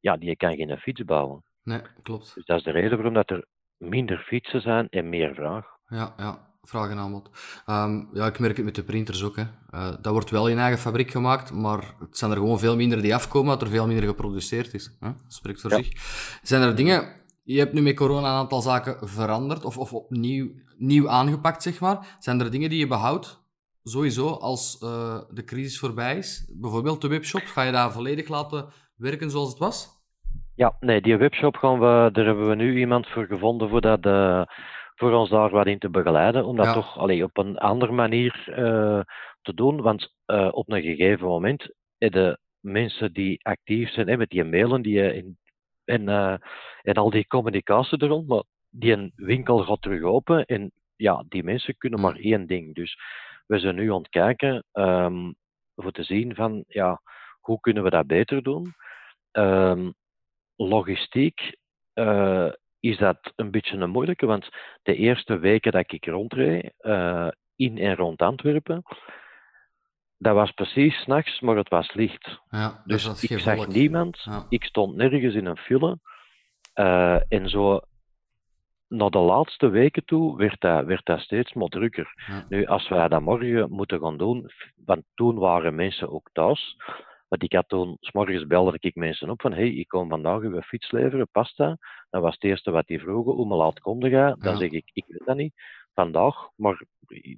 [0.00, 1.42] ja, die kan geen fiets bouwen.
[1.64, 2.34] Nee, klopt.
[2.34, 3.46] Dus dat is de reden waarom dat er
[3.76, 5.66] minder fietsen zijn en meer vraag.
[5.86, 7.30] Ja, ja vraag en aanbod.
[7.66, 9.36] Ehm, ja, ik merk het met de printers ook.
[9.36, 9.42] Hè.
[9.42, 13.02] Uh, dat wordt wel in eigen fabriek gemaakt, maar het zijn er gewoon veel minder
[13.02, 14.96] die afkomen, dat er veel minder geproduceerd is.
[15.00, 15.08] Hè?
[15.08, 15.88] Dat spreekt voor zich.
[16.42, 17.22] Zijn er dingen...
[17.42, 21.80] Je hebt nu met corona een aantal zaken veranderd, of, of opnieuw nieuw aangepakt, zeg
[21.80, 22.16] maar.
[22.18, 23.40] Zijn er dingen die je behoudt,
[23.82, 26.52] sowieso, als uh, de crisis voorbij is?
[26.54, 29.93] Bijvoorbeeld de webshop, ga je daar volledig laten werken zoals het was?
[30.56, 34.06] Ja, nee, die webshop gaan we, daar hebben we nu iemand voor gevonden voor dat...
[34.06, 34.42] Uh
[34.94, 38.44] voor ons daar wat in te begeleiden, om dat toch allee, op een andere manier
[38.48, 39.00] uh,
[39.42, 39.80] te doen.
[39.80, 44.82] Want uh, op een gegeven moment, de mensen die actief zijn, hè, met die mailen
[44.82, 45.38] die, in,
[45.84, 46.08] en,
[46.82, 51.24] en al die communicatie er rond, maar die een winkel gaat terug open en ja,
[51.28, 52.74] die mensen kunnen maar één ding.
[52.74, 52.98] Dus
[53.46, 55.34] we zijn nu aan het kijken um,
[55.76, 57.00] voor te zien van, ja,
[57.40, 58.74] hoe kunnen we dat beter doen?
[59.32, 59.94] Um,
[60.56, 61.56] logistiek
[61.94, 64.48] uh, is dat een beetje een moeilijke, want
[64.82, 68.82] de eerste weken dat ik rondreed, uh, in en rond Antwerpen,
[70.18, 72.40] dat was precies s'nachts, maar het was licht.
[72.50, 75.98] Ja, dus ik zag niemand, ik stond nergens in een file.
[76.74, 77.80] Uh, en zo,
[78.88, 82.14] naar de laatste weken toe, werd dat, werd dat steeds maar drukker.
[82.48, 84.50] Nu, als wij dat morgen moeten gaan doen,
[84.84, 86.76] want toen waren mensen ook thuis,
[87.34, 90.40] want ik had toen, s morgens belde ik mensen op van, hey, ik kom vandaag
[90.40, 91.78] uw fiets leveren, past dat?
[92.10, 94.36] Was het eerste wat die vroegen, hoe me laat komde je?
[94.38, 95.54] Dan zeg ik, ik weet dat niet,
[95.94, 96.84] vandaag, maar,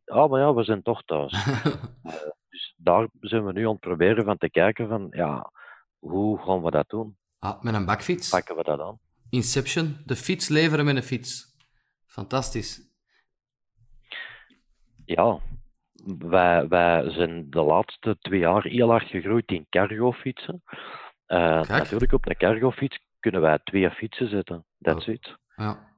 [0.04, 1.32] ah, maar ja, we zijn toch thuis.
[1.32, 1.66] uh,
[2.50, 5.52] dus daar zijn we nu aan het proberen van te kijken van, ja,
[5.98, 7.16] hoe gaan we dat doen?
[7.38, 8.28] Ah, met een bakfiets?
[8.28, 8.98] Pakken we dat aan.
[9.30, 11.56] Inception, de fiets leveren met een fiets.
[12.06, 12.80] Fantastisch.
[15.04, 15.40] Ja,
[16.18, 20.62] wij, wij zijn de laatste twee jaar heel hard gegroeid in cargofietsen.
[21.28, 24.64] Uh, natuurlijk, op een cargofiets kunnen wij twee fietsen zetten.
[24.80, 25.36] That's it.
[25.56, 25.94] Ja.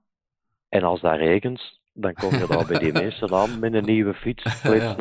[0.68, 4.14] En als dat regent, dan kom je daar bij die meesten aan met een nieuwe
[4.14, 4.94] fiets, ja, ja,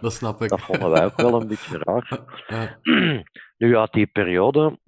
[0.00, 0.48] dat snap ik.
[0.48, 2.20] Dat vonden wij ook wel een beetje raar.
[2.46, 2.78] Ja.
[3.56, 4.78] Nu, uit die periode,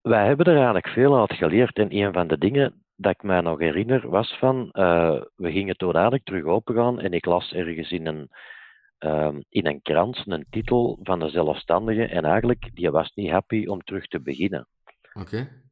[0.00, 1.78] wij hebben er eigenlijk veel uit geleerd.
[1.78, 5.76] En een van de dingen dat ik mij nog herinner was van, uh, we gingen
[5.76, 8.28] toen eigenlijk terug opengaan en ik las ergens in een,
[9.00, 13.66] uh, in een krant een titel van de zelfstandige en eigenlijk, die was niet happy
[13.66, 14.68] om terug te beginnen.
[15.12, 15.64] Oké.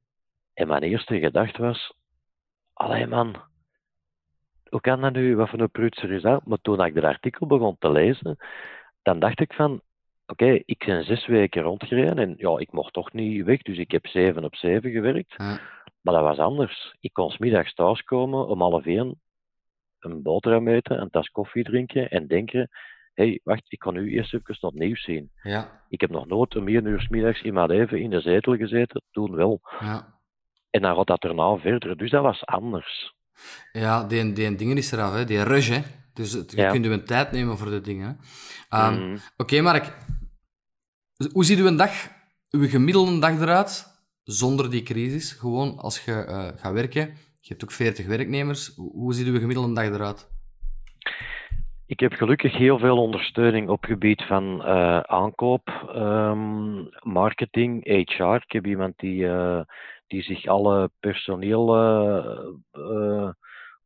[0.55, 1.95] En mijn eerste gedachte was,
[2.73, 3.37] allee man,
[4.69, 6.47] hoe kan dat nu, wat voor een prutser is dat?
[6.47, 8.37] Maar toen ik dat artikel begon te lezen,
[9.03, 9.81] dan dacht ik van,
[10.27, 13.91] oké, ik ben zes weken rondgereden en ja, ik mocht toch niet weg, dus ik
[13.91, 15.35] heb zeven op zeven gewerkt.
[15.37, 15.61] Ja.
[16.05, 16.97] Maar dat was anders.
[17.01, 19.21] Ik kon smiddags thuiskomen om half één,
[19.99, 22.69] een boterham eten, een tas koffie drinken en denken:
[23.15, 25.31] hé, hey, wacht, ik kan nu eerst even wat nieuws zien.
[25.43, 25.83] Ja.
[25.89, 29.03] Ik heb nog nooit om één uur smiddags in mijn leven in de zetel gezeten,
[29.11, 29.61] toen wel.
[29.81, 30.19] Ja.
[30.71, 31.97] En dan gaat dat erna verder.
[31.97, 33.15] Dus dat was anders.
[33.73, 35.25] Ja, die, die dingen is eraf, hè?
[35.25, 35.69] die rush.
[35.69, 35.81] Hè?
[36.15, 36.71] Dus je ja.
[36.71, 38.21] kunt een tijd nemen voor de dingen.
[38.71, 39.19] Um, mm.
[39.37, 39.97] Oké, Mark.
[41.33, 41.93] Hoe ziet uw dag,
[42.51, 43.94] uw gemiddelde dag eruit
[44.25, 47.01] zonder die crisis, gewoon als je uh, gaat werken.
[47.41, 48.75] Je hebt ook 40 werknemers.
[48.77, 50.33] Hoe ziet uw gemiddelde dag eruit?
[51.87, 58.35] Ik heb gelukkig heel veel ondersteuning op gebied van uh, aankoop, um, marketing, HR.
[58.35, 59.61] Ik heb iemand die, uh,
[60.07, 61.67] die zich alle personeel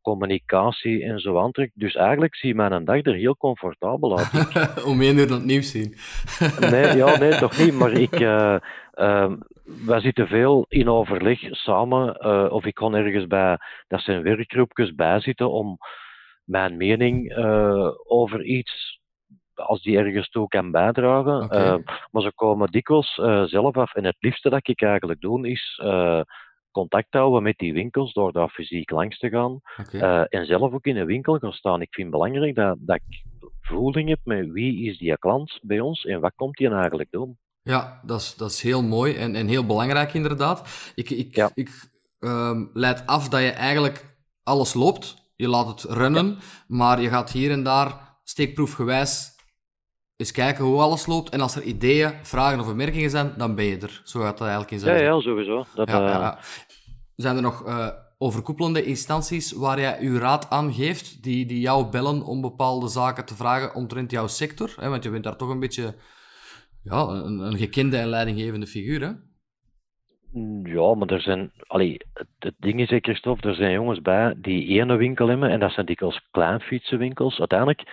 [0.01, 1.71] communicatie en zo aantrekt.
[1.75, 4.85] Dus eigenlijk zie mijn dag er heel comfortabel uit.
[4.91, 5.95] Om één uur dat nieuws zien.
[6.59, 7.73] nee, ja, nee, toch niet.
[7.73, 8.55] Maar ik, uh,
[9.85, 12.17] wij zitten veel in overleg samen.
[12.21, 15.77] Uh, of ik kon ergens bij, dat zijn werkgroepjes bij zitten om
[16.43, 17.35] mijn mening
[18.07, 18.99] over iets
[19.53, 21.43] als die ergens toe kan bijdragen.
[21.43, 21.83] Okay.
[22.11, 23.13] maar ze komen dikwijls
[23.45, 23.93] zelf af.
[23.93, 25.81] En het liefste dat ik eigenlijk doe, is
[26.71, 29.59] contact houden met die winkels door daar fysiek langs te gaan.
[30.29, 31.81] En zelf ook in een winkel gaan staan.
[31.81, 33.23] Ik vind het belangrijk dat, dat ik
[33.61, 37.37] voeling heb met wie is die klant bij ons en wat komt die eigenlijk doen.
[37.63, 40.69] Ja, dat is, dat is heel mooi en, en heel belangrijk inderdaad.
[40.95, 45.15] Ik, ik, ik ehm, leidt af dat je eigenlijk alles loopt.
[45.35, 49.37] Je laat het runnen, maar je gaat hier en daar steekproefgewijs
[50.15, 51.29] eens kijken hoe alles loopt.
[51.29, 54.01] En als er ideeën, vragen of opmerkingen zijn, dan ben je er.
[54.03, 55.65] Zo gaat dat eigenlijk in zijn Ja, ja, sowieso.
[55.75, 56.43] Dat, ja, eh.
[57.15, 61.85] Zijn er nog eh, overkoepelende instanties waar jij uw raad aan geeft, die, die jou
[61.85, 64.73] bellen om bepaalde zaken te vragen omtrent jouw sector?
[64.79, 64.89] Hè?
[64.89, 65.95] Want je bent daar toch een beetje
[66.83, 69.11] ja, een, gekende en leidinggevende figuur, hè?
[70.63, 71.97] Ja, maar er zijn, allee,
[72.39, 75.85] het, ding is, Christophe, er zijn jongens bij die ene winkel hebben, en dat zijn
[75.85, 77.39] dikwijls kleinfietsenwinkels.
[77.39, 77.83] Uiteindelijk,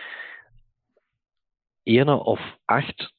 [1.83, 3.13] ene of acht,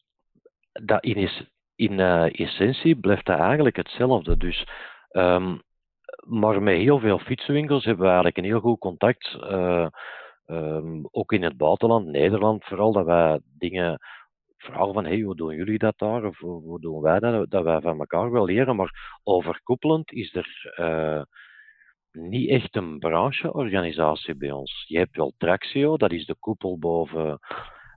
[0.71, 1.43] dat in, is,
[1.75, 4.37] in eh, essentie blijft dat eigenlijk hetzelfde.
[4.37, 4.67] Dus,
[5.09, 5.57] ehm,
[6.25, 9.37] maar met heel veel fietsenwinkels hebben we eigenlijk een heel goed contact.
[9.41, 9.87] eh,
[10.45, 13.99] ehm, ook in het buitenland, Nederland vooral, dat wij dingen
[14.71, 16.23] vragen van hey, hoe doen jullie dat daar?
[16.23, 17.49] Of hoe doen wij dat?
[17.51, 18.75] Dat wij van elkaar wel leren.
[18.75, 21.21] Maar overkoepelend is er eh,
[22.11, 24.85] niet echt een brancheorganisatie bij ons.
[24.87, 27.39] Je hebt wel Traxio, dat is de koepel boven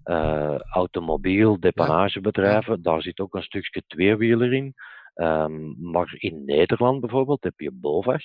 [0.02, 2.83] eh, automobiel, depanagebedrijven.
[2.83, 4.74] Daar zit ook een stukje tweewieler in.
[5.14, 8.22] Ehm, maar in Nederland bijvoorbeeld heb je BOVAG.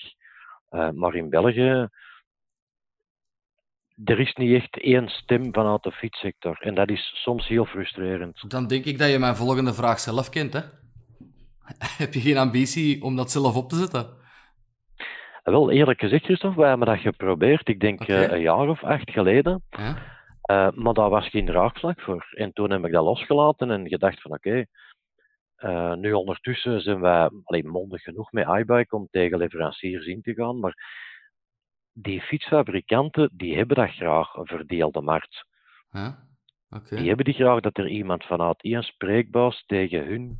[0.70, 1.90] Eh, maar in België
[4.04, 6.58] er is niet echt één stem vanuit de fietssector.
[6.60, 8.50] En dat is soms heel frustrerend.
[8.50, 10.60] Dan denk ik dat je mijn volgende vraag zelf kent, hè?
[12.04, 14.24] Heb je geen ambitie om dat zelf op te zetten?
[15.44, 17.68] En wel, eerlijk gezegd, Christophe, wij hebben dat geprobeerd.
[17.68, 19.64] Ik denk eh, een jaar of acht geleden.
[19.70, 19.98] Ja?
[20.42, 22.34] Eh, maar daar was geen draagvlak voor.
[22.36, 24.66] En toen heb ik dat losgelaten en gedacht van oké,
[25.56, 30.34] eh, nu ondertussen zijn wij alleen mondig genoeg met iBike om tegen leveranciers in te
[30.34, 30.60] gaan.
[30.60, 30.76] Maar
[31.98, 35.46] die fietsfabrikanten, die hebben dat graag, een verdeelde markt.
[35.92, 36.24] Ja?
[36.90, 40.40] Die hebben die graag dat er iemand vanuit één spreekbuis tegen hun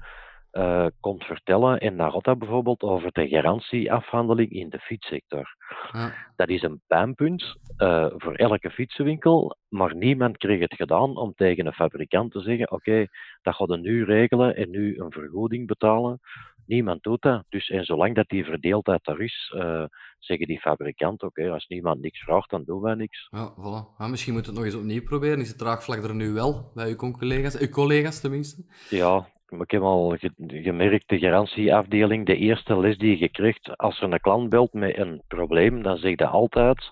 [0.56, 2.12] eh, komt vertellen.
[2.12, 5.56] Gaat dat bijvoorbeeld over de garantieafhandeling in de fietssector.
[5.92, 6.14] Ja.
[6.36, 11.66] Dat is een pijnpunt eh, voor elke fietsenwinkel, maar niemand kreeg het gedaan om tegen
[11.66, 13.08] een fabrikant te zeggen: Oké,
[13.42, 16.20] dat gaat nu regelen en nu een vergoeding betalen.
[16.66, 17.44] Niemand doet dat.
[17.50, 19.84] Dus en zolang dat die verdeeldheid er is, eh,
[20.20, 23.28] zeggen die fabrikanten: Oké, als niemand niks vraagt, dan doen wij niks.
[23.32, 23.98] Ja, voilà.
[23.98, 25.40] Ja, misschien moet het nog eens opnieuw proberen.
[25.40, 27.58] Is het draagvlak er nu wel bij uw collega's?
[27.58, 28.64] Uw collega's tenminste?
[28.90, 34.02] Ja, ik heb al ge- gemerkt, de garantieafdeling, de eerste les die je krijgt, als
[34.02, 36.92] er een klant belt met een probleem, dan zeg je altijd: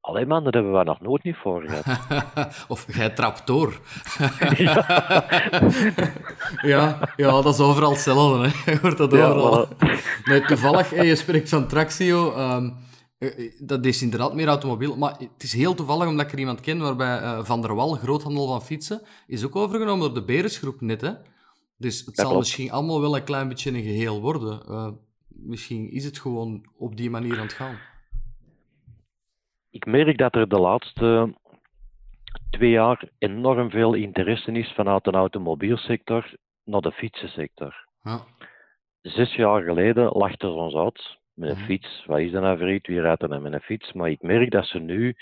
[0.00, 2.64] Alleen man, dat hebben we nog nooit niet voor gehad.
[2.68, 3.72] of jij trapt door.
[6.62, 8.48] ja, ja, dat is overal hetzelfde.
[8.48, 8.70] Hè.
[8.72, 9.68] Je hoort dat Ja, overal.
[10.24, 12.32] Nee, toevallig, je spreekt van Traxio.
[12.32, 12.62] eh,
[13.58, 14.96] dat is inderdaad meer automobiel.
[14.96, 17.94] Maar het is heel toevallig, omdat ik er iemand ken waarbij eh, Van der Wal,
[17.94, 21.00] groothandel van fietsen, is ook overgenomen door de Beresgroep net.
[21.00, 21.10] Hè.
[21.78, 22.38] Dus het zal klopt.
[22.40, 24.62] misschien allemaal wel een klein beetje een geheel worden.
[24.68, 24.90] Eh,
[25.28, 27.78] misschien is het gewoon op die manier aan het gaan.
[29.70, 31.34] Ik merk dat er de laatste
[32.50, 36.32] twee jaar enorm veel interesse is vanuit de automobielsector
[36.64, 37.86] naar de fietsensector.
[38.02, 38.20] Ja.
[39.00, 41.64] Zes jaar geleden lachten ze ons uit met een Mhm.
[41.64, 42.04] fiets.
[42.06, 42.88] Wat is dat nou voor iets?
[42.88, 43.92] Wie rijdt er nou met een fiets?
[43.92, 45.16] Maar ik merk dat ze nu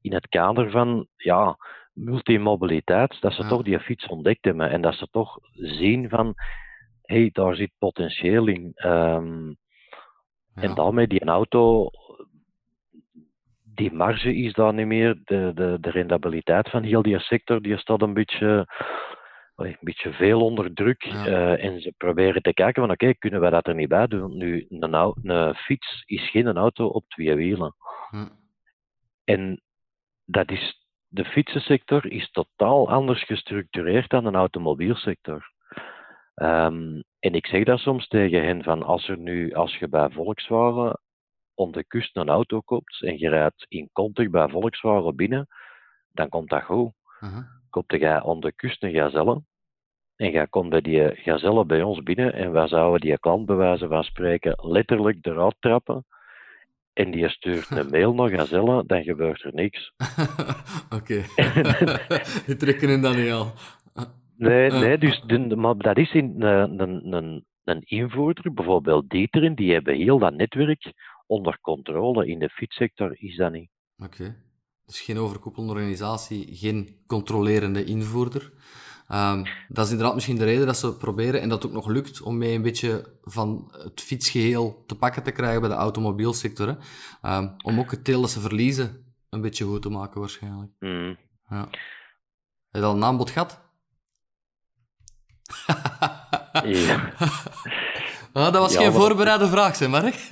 [0.00, 1.56] in het kader van ja,
[2.04, 3.48] multimobiliteit, dat ze Ja.
[3.48, 6.34] toch die fiets ontdekt hebben en dat ze toch zien van
[7.02, 8.72] hé, hey, daar zit potentieel in.
[8.74, 9.52] Ehm,
[10.54, 11.90] En daarmee die auto,
[13.74, 15.20] die marge is daar niet meer.
[15.24, 18.66] De, de, de rendabiliteit van heel die sector die staat een beetje,
[19.56, 21.02] een beetje veel onder druk.
[21.02, 21.26] Ja.
[21.26, 24.36] Eh, en ze proberen te kijken van oké, kunnen wij dat er niet bij doen?
[24.36, 27.74] Nu, een, een fiets is geen auto op twee wielen.
[28.10, 28.28] Ja.
[29.24, 29.62] En
[30.24, 30.77] dat is,
[31.08, 35.52] de fietsensector is totaal anders gestructureerd dan een automobielsector.
[36.34, 40.10] Ehm, en ik zeg dat soms tegen hen van als er nu, als je bij
[40.10, 41.00] Volkswagen
[41.54, 45.46] om de kust een auto koopt en je rijdt in Kontig bij Volkswagen binnen,
[46.12, 46.92] dan komt dat goed.
[47.20, 47.46] Aha.
[47.70, 49.42] Koopt jij om de kust een gazelle
[50.16, 53.56] en jij komt bij die gazelle bij ons binnen en wij zouden die klant bij
[53.56, 56.04] wijze van spreken letterlijk eruit trappen
[56.98, 59.92] en die stuurt een mail naar gazelle, dan gebeurt er niks.
[60.98, 61.24] Oké.
[62.46, 63.52] Die trekken hun dan niet al.
[64.36, 64.78] Nee, Ja.
[64.78, 70.18] nee dus de, maar dat is een, een, een, invoerder, bijvoorbeeld Dieteren, die hebben heel
[70.18, 70.92] dat netwerk
[71.26, 72.26] onder controle.
[72.26, 73.70] In de fietssector is dat niet.
[73.98, 74.36] Oké.
[74.86, 78.52] Dus geen overkoepelende organisatie, geen controlerende invoerder.
[79.08, 82.20] Ehm, dat is inderdaad misschien de reden dat ze proberen, en dat ook nog lukt,
[82.22, 86.66] om mee een beetje van het fietsgeheel te pakken te krijgen bij de automobielsector.
[86.68, 86.74] Hè.
[87.22, 90.70] Ehm, om ook het deel dat ze verliezen een beetje goed te maken, waarschijnlijk.
[90.78, 91.16] Mm.
[91.48, 91.68] Ja.
[92.70, 93.60] Heb je al een aanbod gehad?
[96.64, 97.00] Ja.
[98.32, 100.26] Ah, dat was Ja, geen maar- voorbereide vraag, hè, Mark?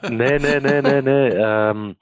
[0.00, 1.30] Nee, nee, nee, nee, nee.
[1.34, 1.92] Ehm,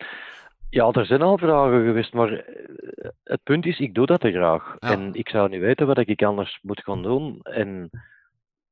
[0.76, 4.30] ja, er zijn al vragen geweest, maar eh, het punt is, ik doe dat te
[4.30, 4.76] graag.
[4.78, 4.90] Ja.
[4.90, 7.40] En ik zou niet weten wat ik anders moet gaan doen.
[7.42, 7.90] En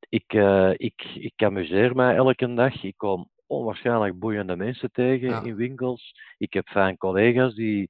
[0.09, 2.83] ik, eh, ik, ik amuseer mij elke dag.
[2.83, 5.41] Ik kom onwaarschijnlijk boeiende mensen tegen Ja.
[5.43, 6.15] in winkels.
[6.37, 7.89] Ik heb fijn collega's die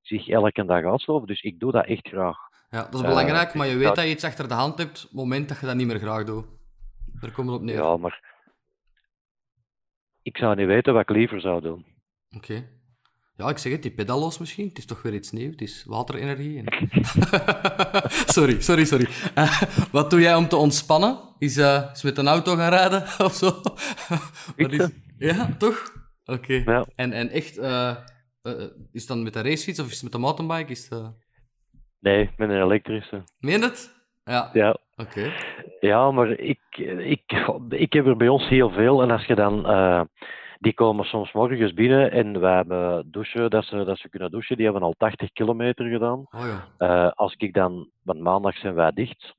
[0.00, 2.36] zich elke dag uitsloven, dus ik doe dat echt graag.
[2.70, 5.02] Ja, dat is Eh, belangrijk, maar je weet dat je iets achter de hand hebt
[5.02, 6.44] op het moment dat je dat niet meer graag doet.
[7.20, 7.74] Daar komt het op neer.
[7.74, 8.32] Ja, maar
[10.22, 11.84] ik zou niet weten wat ik liever zou doen.
[12.36, 12.68] Oké.
[13.36, 14.68] Ja, ik zeg het, die pedalo's misschien.
[14.68, 15.50] Het is toch weer iets nieuws.
[15.50, 16.58] Het is waterenergie.
[16.64, 16.88] en-
[18.36, 19.06] sorry, sorry, sorry.
[19.34, 19.62] Eh,
[19.92, 21.18] wat doe jij om te ontspannen?
[21.38, 23.60] Is, eh, is met een auto gaan rijden of zo?
[24.56, 24.88] Is...
[25.18, 25.92] Ja, toch?
[26.24, 26.62] Oké.
[26.64, 26.84] Ja.
[26.94, 27.96] En, en echt, eh,
[28.92, 30.70] is het dan met een racefiets of is het met een mountainbike?
[30.70, 31.02] Is het,
[32.00, 33.22] Nee, met een elektrische.
[33.38, 33.94] Meen je het?
[34.24, 34.50] Ja.
[34.52, 35.32] Ja, Oké.
[35.80, 36.60] Ja, maar ik,
[36.98, 37.22] ik,
[37.68, 39.02] ik heb er bij ons heel veel.
[39.02, 39.66] En als je dan,
[40.58, 44.56] die komen soms morgens binnen en we hebben douchen, dat ze, dat ze kunnen douchen.
[44.56, 46.26] Die hebben al 80 kilometer gedaan.
[46.30, 46.68] Oh ja.
[46.78, 49.34] Eh, als ik dan, want maandag zijn wij dicht.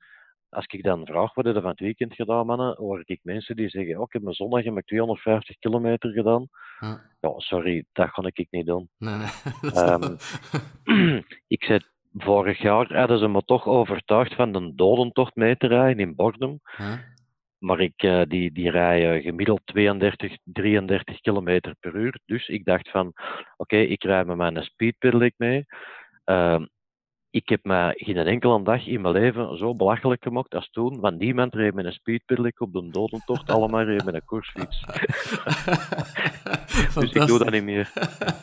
[0.49, 2.75] Als ik dan vraag, wat heb je van het weekend gedaan, mannen?
[2.77, 6.47] Hoor ik mensen die zeggen, oh, ik heb mijn zondag heb ik 250 kilometer gedaan.
[6.79, 7.01] Ja.
[7.19, 8.89] Ja, sorry, dat ga ik niet doen.
[8.97, 9.71] Nee, nee.
[9.83, 10.15] Ehm,
[11.55, 11.79] ik zei,
[12.13, 16.59] vorig jaar hadden ze me toch overtuigd van de dodentocht mee te rijden in Bordum.
[16.77, 16.99] Ja.
[17.57, 22.19] Maar ik, eh, die, die rijden gemiddeld 32, 33 kilometer per uur.
[22.25, 23.13] Dus ik dacht van,
[23.57, 25.65] oké, ik rij met mijn speedpedelec mee.
[26.23, 26.65] Ehm,
[27.35, 30.99] ik heb mij geen enkele dag in mijn leven zo belachelijk gemaakt als toen.
[30.99, 33.49] Want niemand reed met een speedpedelec op de dodentocht.
[33.55, 34.83] Allemaal reed met een koersfiets.
[36.95, 37.91] Dus ik doe dat niet meer.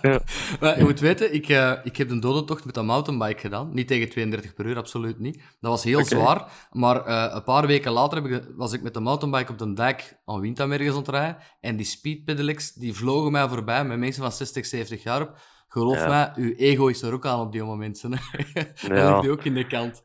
[0.02, 0.20] Ja.
[0.60, 3.74] Maar je moet weten, ik, eh, ik heb de dodentocht met een mountainbike gedaan.
[3.74, 5.36] Niet tegen 32 per uur, absoluut niet.
[5.60, 6.68] Dat was heel zwaar.
[6.70, 9.72] Maar eh, een paar weken later heb ik, was ik met de mountainbike op de
[9.72, 11.36] dijk aan Windham ergens aan het rijden.
[11.60, 15.36] En die speedpedelecs, die vlogen mij voorbij met mensen van 60, 70 jaar op.
[15.72, 16.08] Geloof Ja.
[16.08, 18.12] mij, uw ego is er ook aan op die momenten.
[18.12, 18.18] hè.
[18.94, 19.08] Ja.
[19.10, 20.02] ligt die ook in de kant.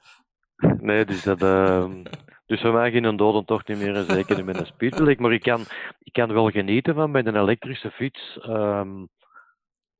[0.79, 1.41] Nee, dus dat...
[1.41, 2.03] ehm,
[2.45, 5.19] dus voor mij geen dodentocht niet meer, en zeker niet met een speedpedelec.
[5.19, 5.61] Maar ik kan,
[5.99, 8.37] ik kan wel genieten van met een elektrische fiets...
[8.41, 9.05] ehm,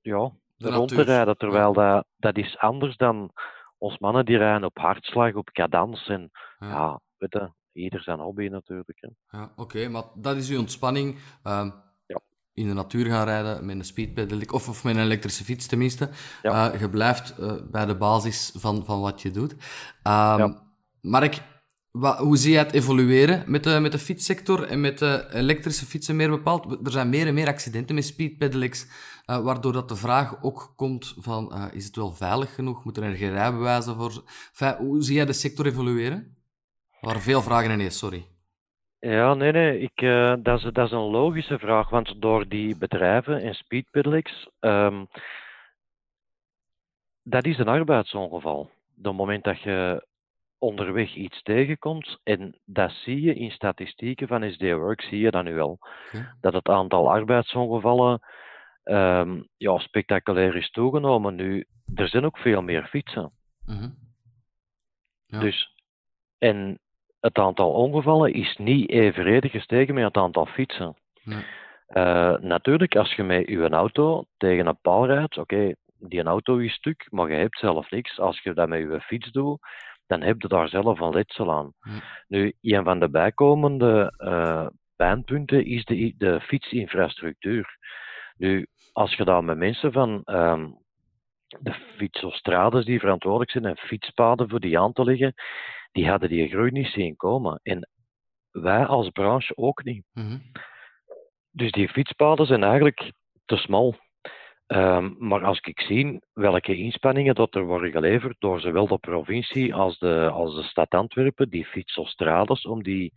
[0.01, 1.37] ja, De rond te rijden.
[1.37, 3.31] Terwijl dat, dat is anders dan
[3.77, 6.07] ons mannen die rijden op hartslag, op cadans.
[6.07, 6.67] En Ja.
[6.67, 8.97] ja, weet je, ieder zijn hobby natuurlijk.
[8.99, 9.37] Hè.
[9.37, 11.17] Ja, oké, maar dat is uw ontspanning.
[11.43, 11.85] Ja.
[12.57, 16.09] In de natuur gaan rijden met een speedpedelec, of, of met een elektrische fiets tenminste.
[16.43, 16.71] Ja.
[16.73, 19.55] Eh, je blijft eh, bij de basis van, van wat je doet.
[20.03, 20.63] Ehm Ja.
[21.01, 21.41] Mark,
[21.91, 25.85] wa- hoe zie je het evolueren met de, met de fietssector en met de elektrische
[25.85, 26.77] fietsen meer bepaald?
[26.85, 28.87] Er zijn meer en meer accidenten met speedpedelecs,
[29.25, 32.83] eh, waardoor dat de vraag ook komt van, is het wel veilig genoeg?
[32.83, 34.23] Moeten er geen rijbewijzen voor?
[34.49, 36.35] Enfin, hoe zie jij de sector evolueren?
[36.99, 38.25] Er waren veel vragen ineens, sorry.
[38.99, 42.77] Ja, nee, nee, ik, eh, dat, is, dat is een logische vraag, want door die
[42.77, 45.05] bedrijven en speedpedelecs, ehm
[47.29, 48.59] dat is een arbeidsongeval.
[48.59, 50.05] Op het moment dat je
[50.57, 55.43] onderweg iets tegenkomt, en dat zie je in statistieken van SD Work, zie je dat
[55.43, 56.35] nu al, Oké.
[56.41, 58.19] dat het aantal arbeidsongevallen
[58.83, 61.35] ehm, ja, spectaculair is toegenomen.
[61.35, 63.31] Nu, er zijn ook veel meer fietsen.
[63.65, 63.89] Mhm.
[65.25, 65.39] Ja.
[65.39, 65.75] Dus,
[66.37, 66.79] en
[67.27, 70.95] het aantal ongevallen is niet evenredig gestegen met het aantal fietsen.
[71.23, 71.45] Nee.
[71.87, 76.73] Eh, natuurlijk, als je met je auto tegen een paal rijdt, oké, die auto is
[76.73, 78.19] stuk, maar je hebt zelf niks.
[78.19, 79.59] Als je dat met je fiets doet,
[80.07, 81.73] dan heb je daar zelf een letsel aan.
[82.27, 87.77] Nu, een van de bijkomende eh, pijnpunten is de, de fietsinfrastructuur.
[88.37, 90.69] Nu, als je daar met mensen van ehm,
[91.47, 95.33] de fietsostrades die verantwoordelijk zijn en fietspaden voor die aan te leggen,
[95.97, 97.59] die hadden die groei niet zien komen.
[97.63, 97.89] En
[98.51, 100.03] wij als branche ook niet.
[100.13, 100.37] Mhm.
[101.51, 103.11] Dus die fietspaden zijn eigenlijk
[103.45, 103.95] te smal.
[104.67, 109.73] Ehm, maar als ik zie welke inspanningen dat er worden geleverd door zowel de provincie
[109.75, 113.11] als de, als de stad Antwerpen, die fietsostrades, om die,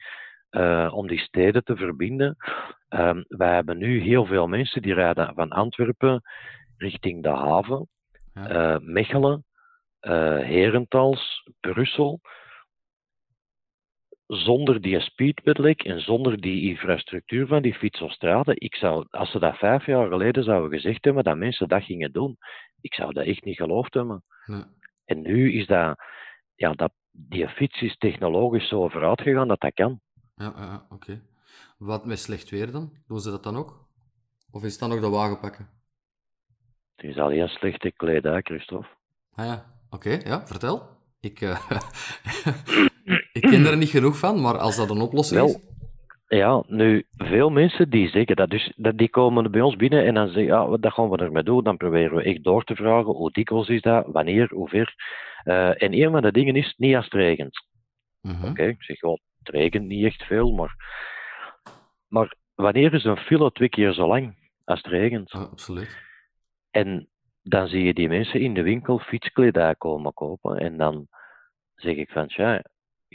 [0.50, 2.36] eh, om die steden te verbinden.
[2.88, 6.22] Ehm, wij hebben nu heel veel mensen die rijden van Antwerpen
[6.76, 7.88] richting de haven,
[8.34, 8.48] Ja.
[8.48, 9.44] eh, Mechelen,
[10.00, 12.20] eh Herentals, Brussel.
[14.30, 19.56] Zonder die speedpedelec en zonder die infrastructuur van die fietsostrade, ik zou, als ze dat
[19.56, 22.36] vijf jaar geleden zouden gezegd hebben dat mensen dat gingen doen,
[22.80, 24.24] ik zou dat echt niet geloofd hebben.
[24.46, 24.62] Nee.
[25.04, 25.98] En nu is dat,
[26.54, 30.00] ja, dat die fiets is technologisch zo vooruit gegaan dat dat kan.
[30.34, 31.22] Ja, ja, oké.
[31.78, 32.92] Wat met slecht weer dan?
[33.06, 33.88] Doen ze dat dan ook?
[34.50, 35.68] Of is het dan nog de wagen pakken?
[36.96, 38.88] Het is alleen slechte kledij, Christophe.
[39.32, 40.88] Ah ja, oké, ja, vertel.
[41.20, 41.70] Ik, eh,
[43.42, 45.68] ik ken er niet genoeg van, maar als dat een oplossing is...
[46.26, 50.14] Ja, nu, veel mensen die zeggen dat, dus dat die komen bij ons binnen en
[50.14, 51.64] dan zeggen, ja, wat dat gaan we ermee doen?
[51.64, 54.94] Dan proberen we echt door te vragen, hoe dikwijls is dat, wanneer, hoe ver.
[55.42, 57.66] Eh, en een van de dingen is, niet als het regent.
[58.20, 58.48] Mhm.
[58.48, 60.74] Oké, ik zeg wel, het regent niet echt veel, maar...
[62.08, 64.34] Maar wanneer is een file twee keer zo lang
[64.64, 65.30] als het regent?
[65.30, 65.98] Ja, absoluut.
[66.70, 67.08] En
[67.42, 70.58] dan zie je die mensen in de winkel fietskledij komen kopen.
[70.58, 71.08] En dan
[71.74, 72.62] zeg ik van, ja,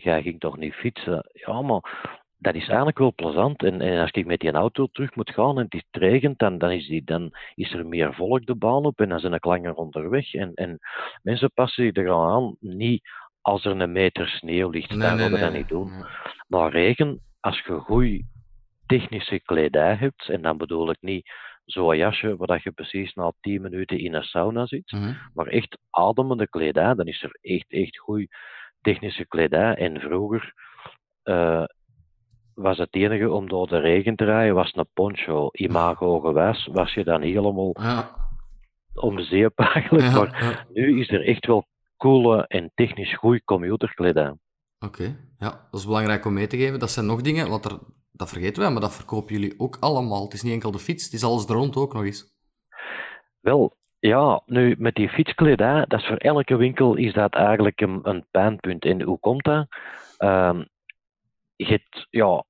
[0.03, 1.29] jij ging toch niet fietsen?
[1.33, 3.63] Ja, maar dat is eigenlijk wel plezant.
[3.63, 6.57] En, en als ik met die auto terug moet gaan en het is regent, dan,
[6.57, 9.45] dan, is die, dan is er meer volk de baan op en dan zijn ik
[9.45, 10.33] langer onderweg.
[10.33, 10.79] En, en
[11.21, 13.03] mensen passen zich er aan, niet
[13.41, 15.41] als er een meter sneeuw ligt, Nee, dan nee, we nee.
[15.41, 16.05] dat niet doen.
[16.47, 18.23] Maar regen, als je goede
[18.85, 21.29] technische kledij hebt, en dan bedoel ik niet
[21.65, 25.13] zo'n jasje waar dat je precies na 10 minuten in een sauna zit, Mhm.
[25.33, 28.27] maar echt ademende kledij, dan is er echt, echt goede
[28.85, 29.73] technische kledij.
[29.75, 30.53] En vroeger
[31.23, 31.63] eh,
[32.53, 35.49] was het enige om door de regen te rijden, was een poncho.
[35.51, 38.15] Imago gewijs was je dan helemaal Ja.
[38.93, 40.05] om zeep eigenlijk.
[40.05, 40.65] Ja, Maar ja.
[40.73, 41.65] nu is er echt wel
[41.97, 44.33] coole en technisch goede computerkledij.
[44.79, 46.79] Oké, ja, dat is belangrijk om mee te geven.
[46.79, 47.79] Dat zijn nog dingen, want er,
[48.11, 50.23] dat vergeten wij, maar dat verkopen jullie ook allemaal.
[50.23, 52.33] Het is niet enkel de fiets, het is alles er rond ook nog eens.
[53.39, 57.99] Wel, ja, nu met die fietskledij, dat is voor elke winkel is dat eigenlijk een,
[58.03, 58.85] een pijnpunt.
[58.85, 59.67] En hoe komt dat?
[60.17, 60.63] Ehm,
[61.55, 62.43] je hebt ja,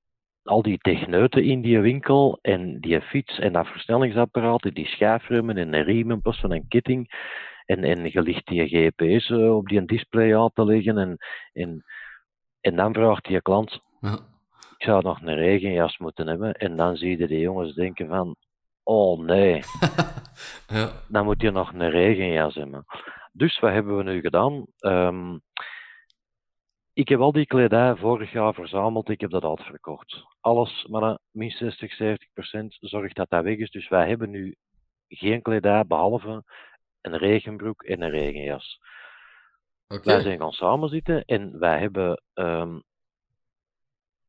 [0.44, 5.58] al die techneuten in die winkel en die fiets en dat versnellingsapparaat, en die schuifremmen
[5.58, 7.10] en de riemen van een ketting.
[7.66, 10.98] En, en je ligt die GPS eh, op die display aan te leggen.
[10.98, 11.18] En,
[11.54, 11.84] en,
[12.62, 14.14] en dan vraagt die klant, Ja.
[14.78, 16.54] ik zou nog een regenjas moeten hebben.
[16.54, 18.36] En dan zie je de jongens denken van,
[18.84, 19.62] oh nee
[20.68, 20.92] ja.
[21.08, 22.86] dan moet je nog een regenjas hebben.
[23.32, 24.66] Dus wat hebben we nu gedaan?
[24.78, 25.38] Ehm,
[26.94, 30.24] ik heb al die kledij vorig jaar verzameld, ik heb dat uitverkocht.
[30.40, 33.72] Alles, maar minstens 60, 70 procent zorgt dat dat weg is.
[33.72, 34.56] Dus wij hebben nu
[35.08, 36.44] geen kledij behalve
[37.02, 38.80] een regenbroek en een regenjas.
[39.88, 42.80] Wij zijn gaan samenzitten en wij hebben ehm,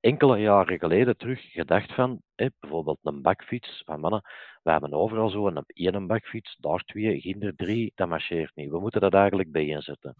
[0.00, 4.22] enkele jaren geleden terug gedacht van, bijvoorbeeld een bakfiets van mannen,
[4.62, 8.70] we hebben overal zo een één bakfiets, daar twee, ginder drie, dat marcheert niet.
[8.70, 10.14] We moeten dat eigenlijk bijeenzetten.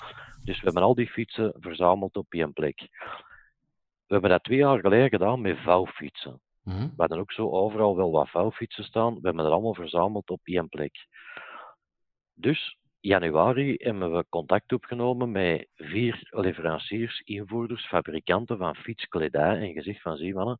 [0.44, 2.88] Dus we hebben al die fietsen verzameld op één plek.
[4.06, 6.40] We hebben dat twee jaar geleden gedaan met vouwfietsen.
[6.62, 6.82] Mhm.
[6.82, 9.14] We hadden ook zo overal wel wat vouwfietsen staan.
[9.14, 11.06] We hebben dat allemaal verzameld op één plek.
[12.34, 20.02] Dus januari hebben we contact opgenomen met vier leveranciers, invoerders, fabrikanten van fietskledij en gezegd
[20.02, 20.58] van zie mannen,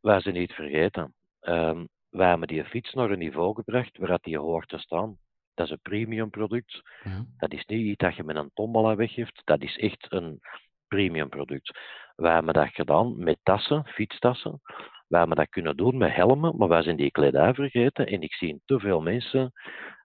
[0.00, 1.14] wij zijn niet vergeten.
[1.40, 5.18] Ehm, wij hebben die fiets naar een niveau gebracht waar dat die hoort te staan.
[5.54, 6.82] Dat is een premium product.
[7.02, 7.22] Mhm.
[7.36, 9.42] Dat is niet iets dat je met een tombola weggeeft.
[9.44, 10.40] Dat is echt een
[10.88, 11.78] premium product.
[12.16, 14.60] Wij hebben dat gedaan met tassen, fietstassen.
[15.08, 18.06] Wij hebben dat kunnen doen met helmen, maar wij zijn die kledij vergeten.
[18.06, 19.52] En ik zie te veel mensen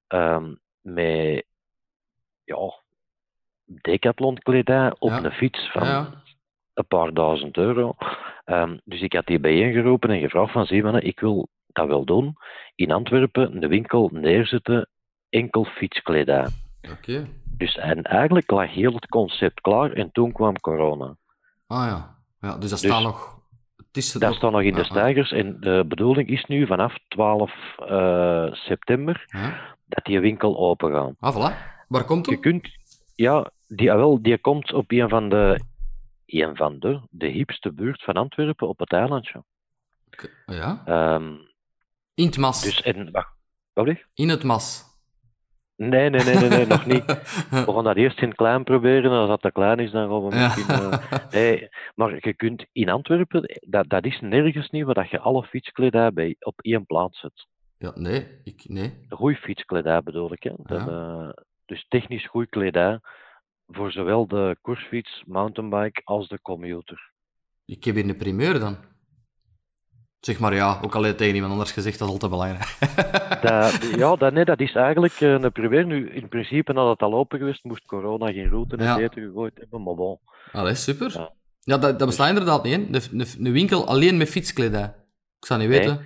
[0.07, 0.53] ehm,
[0.83, 1.45] met
[2.43, 2.73] ja,
[3.65, 5.23] decathlon kledij op Ja.
[5.23, 6.09] een fiets van Ja.
[6.73, 7.95] een paar duizend euro.
[8.45, 12.05] Ehm, dus ik had die bijeengeroepen en gevraagd van, zie mannen, ik wil dat wel
[12.05, 12.35] doen.
[12.75, 14.89] In Antwerpen een winkel neerzetten,
[15.29, 16.47] enkel fietskledij.
[16.91, 17.27] Oké.
[17.57, 21.15] Dus en eigenlijk lag heel het concept klaar en toen kwam corona.
[21.67, 22.15] Ah ja.
[22.41, 22.57] ja.
[22.57, 23.41] Dus dat Dus- staat nog...
[23.75, 26.95] Het is Dat staat nog in de Ah, stijgers en de bedoeling is nu vanaf
[27.07, 29.25] 12 eh, september.
[29.93, 31.13] Dat die winkel open gaat.
[31.19, 31.71] Ah, voilà.
[31.87, 32.69] Waar komt Je kunt,
[33.15, 35.59] ja, die, ah, wel, die komt op een van de,
[36.25, 39.43] een van de, de hipste buurt van Antwerpen op het eilandje.
[40.11, 40.29] Oké.
[40.45, 40.81] Ja.
[40.85, 41.33] Ehm,
[42.13, 42.61] In het mas.
[42.61, 43.33] dus, en, wacht,
[43.73, 44.05] wat zeg?
[44.13, 44.91] In het mas.
[45.75, 47.05] Nee, nee, nee, nee, nee, nog niet.
[47.65, 49.11] We gaan dat eerst in klein proberen.
[49.11, 50.67] Als dat te klein is, dan gaan we misschien...
[50.75, 55.19] eh, Nee, maar je kunt in Antwerpen, dat, dat is nergens niet waar dat je
[55.19, 57.47] alle fietskledij bij op één plaats zet.
[57.83, 58.27] Ja, nee.
[58.43, 58.93] Ik, nee.
[59.09, 60.43] De goede fietskledij bedoel ik.
[60.43, 60.51] Hè.
[60.57, 60.87] Dat, Ja.
[60.87, 62.99] eh, dus technisch goede kledij
[63.67, 67.11] voor zowel de koersfiets, mountainbike als de commuter.
[67.65, 68.77] Ik heb hier een primeur dan.
[70.19, 72.77] Zeg maar ja, ook al tegen iemand anders gezegd, dat is altijd belangrijk.
[73.41, 75.85] Dat, ja, dat, nee, dat is eigenlijk eh, een primeur.
[75.85, 78.97] Nu, in principe, had het al open geweest, moest corona geen route in Ja.
[78.99, 80.19] eten gegooid hebben, maar bon.
[80.51, 81.11] Allee, super.
[81.13, 81.31] Ja.
[81.59, 82.99] Ja, dat, dat bestaat inderdaad niet, hè.
[83.11, 84.95] Een, een winkel alleen met fietskledij.
[85.39, 85.79] Ik zou niet Nee.
[85.79, 86.05] weten.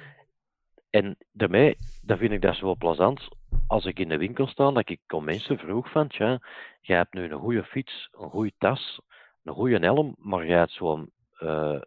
[0.89, 3.27] En daarmee, dat vind ik dat zo plezant.
[3.67, 6.39] Als ik in de winkel sta, dat ik kom mensen vroeg van, tja,
[6.81, 9.01] jij hebt nu een goede fiets, een goede tas,
[9.43, 11.81] een goede helm, maar jij hebt zo'n eh,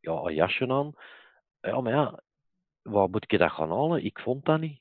[0.00, 0.92] ja, een jasje aan.
[1.60, 2.20] Ja, maar ja,
[2.82, 4.04] waar moet ik dat gaan halen?
[4.04, 4.80] Ik vond dat niet.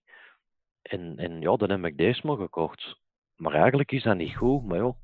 [0.81, 2.97] En, en ja, dan heb ik deze maar gekocht.
[3.35, 4.95] Maar eigenlijk is dat niet goed, maar ja.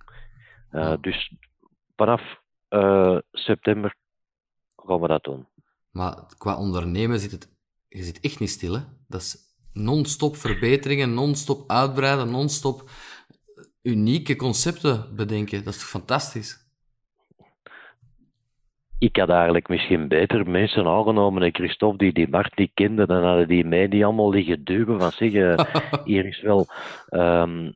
[0.71, 0.93] Eh.
[1.01, 1.34] Dus
[1.95, 3.95] vanaf eh, september
[4.75, 5.47] gaan we dat doen.
[5.91, 7.53] Maar qua ondernemen zit het,
[7.93, 8.73] je zit echt niet stil.
[8.73, 8.81] Hè?
[9.07, 9.37] Dat is
[9.73, 12.89] non-stop verbeteringen, non-stop uitbreiden, non-stop
[13.81, 15.63] unieke concepten bedenken.
[15.63, 16.62] Dat is fantastisch?
[19.03, 23.47] Ik had eigenlijk misschien beter mensen aangenomen en Christophe die die niet kende, dan hadden
[23.47, 25.67] die mij niet allemaal liggen duwen van zeggen,
[26.09, 26.65] hier is wel
[27.09, 27.75] um,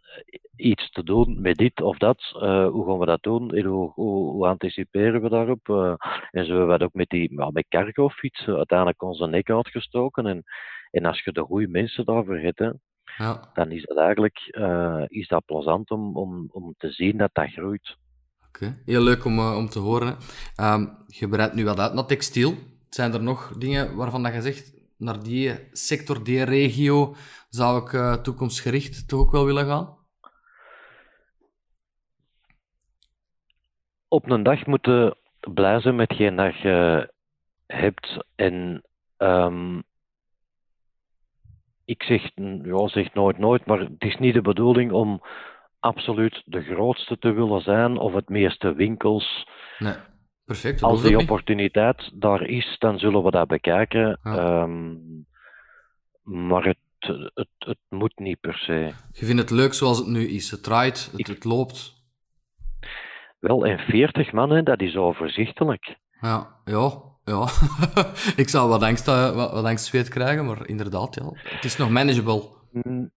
[0.56, 2.34] iets te doen met dit of dat.
[2.34, 3.52] Uh, hoe gaan we dat doen?
[3.52, 5.68] En hoe, hoe, hoe anticiperen we daarop?
[5.68, 5.94] Uh,
[6.32, 10.26] en zo hebben we ook met die met cargo fietsen uiteindelijk onze nek uitgestoken.
[10.26, 10.44] En,
[10.92, 12.72] en als je de goede mensen daarvoor hebt, hè,
[13.18, 13.50] ja.
[13.54, 17.50] dan is dat eigenlijk uh, is dat plezant om, om, om te zien dat dat
[17.50, 17.98] groeit.
[18.86, 20.18] Heel leuk om, uh, om te horen.
[20.62, 22.54] Um, je breidt nu wat uit naar textiel.
[22.90, 27.16] Zijn er nog dingen waarvan dat je zegt, naar die sector, die regio,
[27.50, 29.98] zou ik uh, toekomstgericht toch ook wel willen gaan?
[34.08, 35.18] Op een dag moeten
[35.54, 37.14] blij zijn met hetgeen dat je
[37.66, 38.26] hebt.
[38.36, 38.84] En
[39.18, 39.84] um,
[41.86, 42.30] ik zeg,
[42.64, 45.22] ja, zeg nooit nooit, maar het is niet de bedoeling om
[45.80, 49.48] absoluut de grootste te willen zijn of het meeste winkels.
[49.80, 49.96] Nee,
[50.46, 50.84] perfect.
[50.84, 54.20] Als die opportuniteit daar is, dan zullen we dat bekijken.
[54.24, 55.26] Um,
[56.24, 56.78] maar het,
[57.34, 58.92] het, het moet niet per se.
[59.12, 60.52] Je vindt het leuk zoals het nu is.
[60.52, 61.96] Het draait, het, het loopt.
[63.40, 65.98] Wel, en 40 man, dat is overzichtelijk.
[66.22, 67.48] Ja, ja, ja.
[68.44, 71.32] ik zou wat angst, eh, wat, wat angst zweet krijgen, maar inderdaad, ja.
[71.44, 72.57] Het is nog manageable.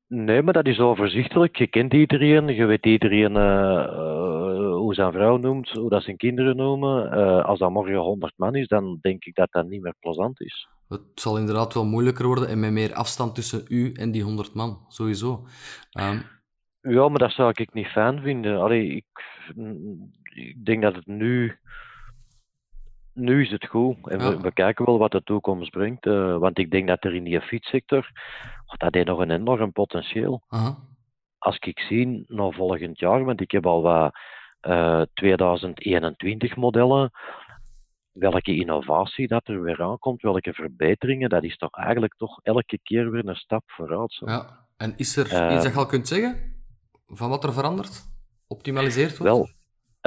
[0.06, 1.56] Nee, maar dat is overzichtelijk.
[1.56, 6.56] Je kent iedereen, je weet iedereen uh, hoe zijn vrouw noemt, hoe dat zijn kinderen
[6.56, 7.18] noemen.
[7.18, 10.40] Uh, als dat morgen 100 man is, dan denk ik dat dat niet meer plezant
[10.40, 10.68] is.
[10.88, 14.54] Het zal inderdaad wel moeilijker worden en met meer afstand tussen u en die 100
[14.54, 15.46] man, sowieso.
[16.00, 16.22] Um...
[16.82, 18.60] Ja, maar dat zou ik niet fijn vinden.
[18.60, 19.04] Allee, ik,
[20.34, 21.58] ik denk dat het nu
[23.12, 23.96] nu is het goed.
[24.08, 26.06] En we, we, kijken wel wat de toekomst brengt.
[26.06, 28.10] Uh, want ik denk dat er in die fietssector,
[28.66, 30.42] oh, dat heeft nog een enorm potentieel.
[30.50, 30.74] Uh -huh.
[31.38, 34.14] Als ik zie naar volgend jaar, want ik heb al wat
[34.62, 37.10] uh, 2021 modellen,
[38.12, 43.10] welke innovatie dat er weer aankomt, welke verbeteringen, dat is toch eigenlijk toch elke keer
[43.10, 44.12] weer een stap vooruit.
[44.12, 44.26] Zo.
[44.26, 46.62] Ja, en is er uh, iets dat je al kunt zeggen
[47.06, 48.08] van wat er verandert?
[48.46, 49.32] Optimaliseerd wordt?
[49.32, 49.48] Wel,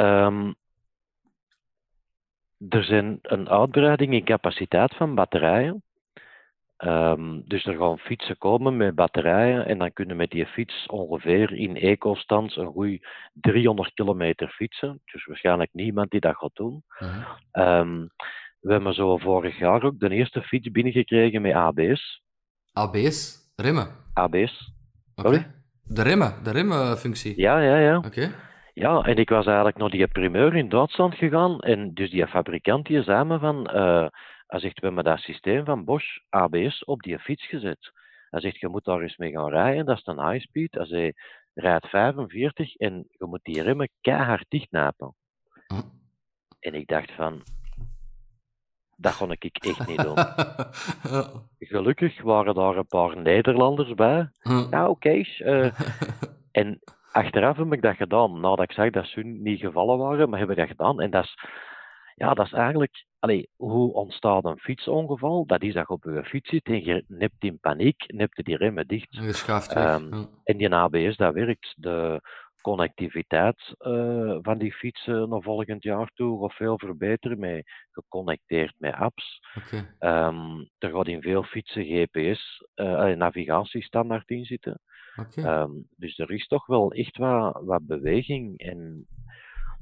[0.08, 0.56] um,
[2.70, 5.84] er zijn een uitbreiding in capaciteit van batterijen.
[6.78, 11.54] Um, dus er gaan fietsen komen met batterijen en dan kunnen met die fiets ongeveer
[11.54, 15.02] in eco-stand een goede 300 kilometer fietsen.
[15.12, 16.84] Dus waarschijnlijk niemand die dat gaat doen.
[17.00, 17.80] Uh -huh.
[17.80, 18.10] um,
[18.60, 22.22] we hebben zo vorig jaar ook de eerste fiets binnengekregen met ABS.
[22.74, 23.38] ABS?
[23.56, 23.88] Remmen?
[24.14, 24.74] ABS.
[25.16, 25.52] Okay.
[25.84, 27.42] De remmen, de remmenfunctie?
[27.42, 27.98] Ja, ja, ja.
[27.98, 28.32] Oké.
[28.74, 31.60] Ja, en ik was eigenlijk naar die primeur in Duitsland gegaan.
[31.60, 34.08] En dus die fabrikant die zei me van, uh,
[34.48, 37.92] hij zegt, we hebben dat systeem van Bosch ABS op die fiets gezet.
[38.30, 40.74] Hij zegt, je moet daar eens mee gaan rijden, dat is een high speed.
[40.74, 41.12] Hij zei,
[41.54, 45.16] rijdt 45 en je moet die remmen keihard dichtnapen.
[45.68, 45.82] Hm.
[46.60, 47.44] En ik dacht van,
[48.96, 50.18] dat kon ik echt niet doen.
[51.74, 54.30] Gelukkig waren daar een paar Nederlanders bij.
[54.40, 54.70] Hm.
[54.70, 54.90] Nou, oké.
[54.90, 55.72] Okay, uh,
[56.62, 56.80] en
[57.14, 58.40] achteraf heb ik dat gedaan.
[58.40, 61.02] Nadat ik zag dat ze niet gevallen waren, maar heb ik dat gedaan.
[61.02, 61.38] En dat is,
[62.16, 65.46] ja, dat is eigenlijk, allee, hoe ontstaat een fietsongeval?
[65.46, 68.58] Dat is dat je op je fiets zit en je nept in paniek, nept die
[68.58, 69.18] remmen dicht.
[69.18, 69.96] En je schuift weg.
[69.96, 70.28] Um, ja.
[70.44, 71.74] En die ABS, dat werkt.
[71.78, 72.22] De
[72.62, 78.94] connectiviteit uh, van die fietsen naar volgend jaar toe gaat veel verbeteren, met, geconnecteerd met
[78.94, 79.42] apps.
[79.58, 80.28] Okay.
[80.28, 84.82] Um, er gaat in veel fietsen GPS, uh, navigatiestandaard in zitten.
[85.16, 85.62] Okay.
[85.62, 88.58] Um, dus er is toch wel echt wat, wat beweging.
[88.58, 89.08] En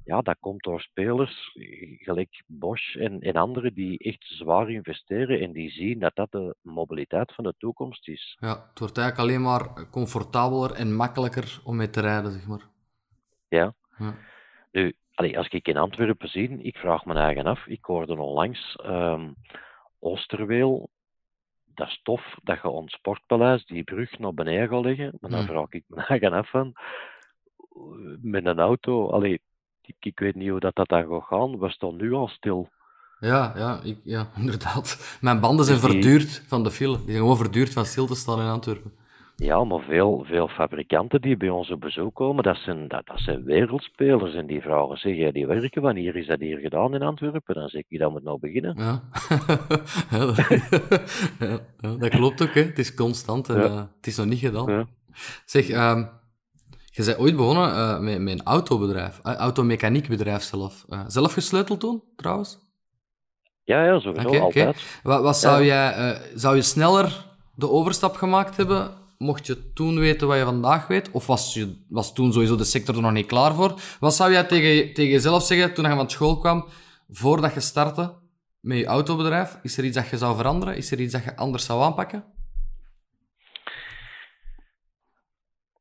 [0.03, 1.51] ja, dat komt door spelers,
[1.97, 6.55] gelijk Bosch en, en anderen, die echt zwaar investeren en die zien dat dat de
[6.61, 8.37] mobiliteit van de toekomst is.
[8.39, 12.67] Ja, het wordt eigenlijk alleen maar comfortabeler en makkelijker om mee te rijden, zeg maar.
[13.47, 13.73] Ja.
[13.97, 14.15] ja.
[14.71, 18.79] Nu, allee, als ik in Antwerpen zie, ik vraag me eigen af, ik hoorde onlangs
[18.85, 19.35] um,
[19.99, 20.89] Oosterweel
[21.73, 25.17] dat is tof dat je ons sportpaleis die brug naar beneden gaat leggen.
[25.19, 25.47] Maar dan mm.
[25.47, 26.73] vraag ik me eigen af van,
[28.21, 29.41] met een auto, allee,
[29.81, 31.59] ik, ik, weet niet hoe dat, dat dan gaat gaan.
[31.59, 32.69] We staan nu al stil.
[33.19, 35.17] Ja, ja, ik, ja inderdaad.
[35.21, 35.89] Mijn banden zijn die...
[35.89, 36.97] verduurd van de file.
[36.97, 38.93] Die zijn gewoon verduurd van stil te staan in Antwerpen.
[39.41, 43.19] Ja, maar veel, veel fabrikanten die bij ons op bezoek komen, dat zijn, dat, dat
[43.19, 44.33] zijn wereldspelers.
[44.33, 47.55] En die vragen, zeg jij die werken, wanneer is dat hier gedaan in Antwerpen?
[47.55, 48.75] Dan zeg ik, dat moet nou beginnen.
[48.77, 49.03] Ja,
[50.11, 50.37] ja, dat,
[51.39, 52.61] ja, ja, dat klopt ook, hè.
[52.61, 54.89] het is constant en uh, het is nog niet gedaan.
[55.45, 56.09] Zeg, um,
[56.85, 60.85] je bent ooit begonnen uh, met, met een autobedrijf, uh, automechaniekbedrijf zelf.
[61.07, 62.59] zelf gesleuteld toen, trouwens?
[63.63, 64.39] Ja, ja, sowieso, oké.
[64.39, 64.99] altijd.
[65.03, 67.25] Wat, wat zou, jij, eh, zou je sneller
[67.55, 71.11] de overstap gemaakt hebben, mocht je toen weten wat je vandaag weet?
[71.11, 73.73] Of was, je, was toen sowieso de sector er nog niet klaar voor?
[73.99, 76.65] Wat zou jij tegen, tegen jezelf zeggen toen je van school kwam,
[77.09, 78.13] voordat je startte
[78.59, 79.59] met je autobedrijf?
[79.61, 80.75] Is er iets dat je zou veranderen?
[80.75, 82.23] Is er iets dat je anders zou aanpakken?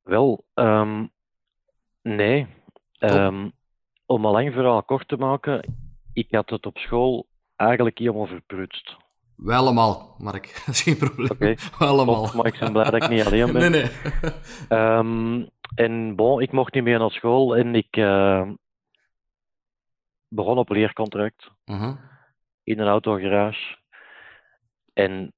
[0.02, 1.06] Wel, ehm,
[2.02, 2.46] nee.
[2.98, 3.48] Ehm,
[4.06, 5.74] om een lang verhaal kort te maken,
[6.12, 7.26] ik had het op school
[7.56, 8.96] eigenlijk helemaal verprutst.
[9.42, 10.52] Wel allemaal, Mark.
[10.66, 11.30] Dat is geen probleem.
[11.30, 11.54] Oké.
[11.78, 12.24] Wel allemaal.
[12.24, 13.60] Top, maar ik ben blij dat ik niet alleen ben.
[13.70, 13.90] Nee, nee.
[14.78, 18.50] Ehm, en bon, ik mocht niet meer naar school en ik eh,
[20.28, 21.94] begon op leercontract Mhm.
[22.62, 23.76] in een autogarage.
[24.92, 25.32] En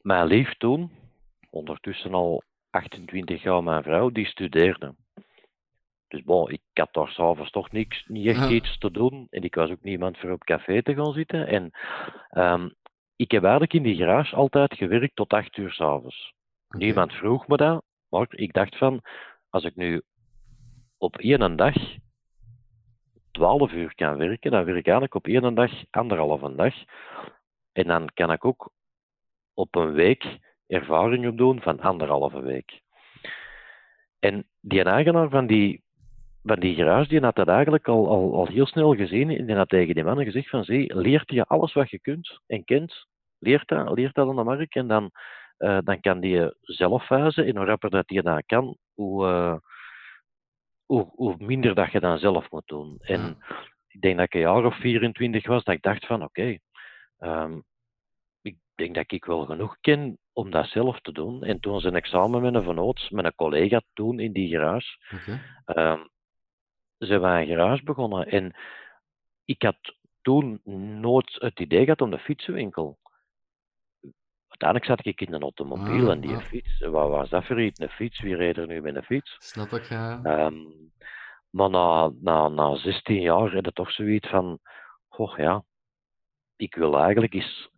[0.00, 0.90] mijn lief toen,
[1.50, 4.94] ondertussen al 28 jaar mijn vrouw, die studeerde.
[6.08, 8.48] Dus bon, ik had daar s'avonds toch niks, niet echt Ja.
[8.48, 9.26] iets te doen.
[9.30, 11.46] En ik was ook niemand voor op café te gaan zitten.
[11.46, 11.70] En
[12.30, 12.68] ehm,
[13.20, 16.34] ik heb eigenlijk in die garage altijd gewerkt tot 8 uur s'avonds.
[16.68, 16.84] Oké.
[16.84, 19.00] Niemand vroeg me dat, maar ik dacht van,
[19.50, 20.02] als ik nu
[20.98, 21.74] op één dag
[23.30, 26.74] 12 uur kan werken, dan werk ik eigenlijk op één dag anderhalve dag.
[27.72, 28.72] En dan kan ik ook
[29.54, 32.80] op een week ervaring opdoen van anderhalve week.
[34.18, 35.82] En die eigenaar van die,
[36.42, 39.56] van die garage, die had dat eigenlijk al, al, al heel snel gezien en die
[39.56, 43.08] had tegen die mannen gezegd van, zie, leert je alles wat je kunt en kent,
[43.40, 45.10] leert dat, leert dat aan de markt en dan,
[45.56, 49.56] eh, dan kan die zelf wijzen en hoe rapper dat die dat kan, hoe, eh,
[50.86, 52.96] hoe, hoe minder dat je dan zelf moet doen.
[53.00, 53.38] En
[53.88, 56.58] ik denk dat ik een jaar of 24 was, dat ik dacht van, oké,
[57.18, 57.60] ehm,
[58.42, 61.44] ik denk dat ik wel genoeg ken om dat zelf te doen.
[61.44, 65.40] En toen zijn examen met een vennoot, met een collega toen in die garage, Oké.
[65.64, 66.00] Ehm
[67.06, 68.26] zijn we een garage begonnen.
[68.26, 68.54] En
[69.44, 70.60] ik had toen
[71.00, 72.98] nooit het idee gehad om de fietsenwinkel.
[74.60, 76.42] Uiteindelijk zat ik in een automobiel Ah, en die ah.
[76.42, 77.80] fiets, wat was dat voor iets?
[77.80, 79.36] Een fiets, wie reed er nu met een fiets?
[79.38, 80.20] Snap ik, ja.
[80.22, 80.56] Ehm,
[81.50, 84.58] maar na, na, na 16 jaar heb je toch zoiets van,
[85.08, 85.64] goh ja,
[86.56, 87.70] ik wil eigenlijk eens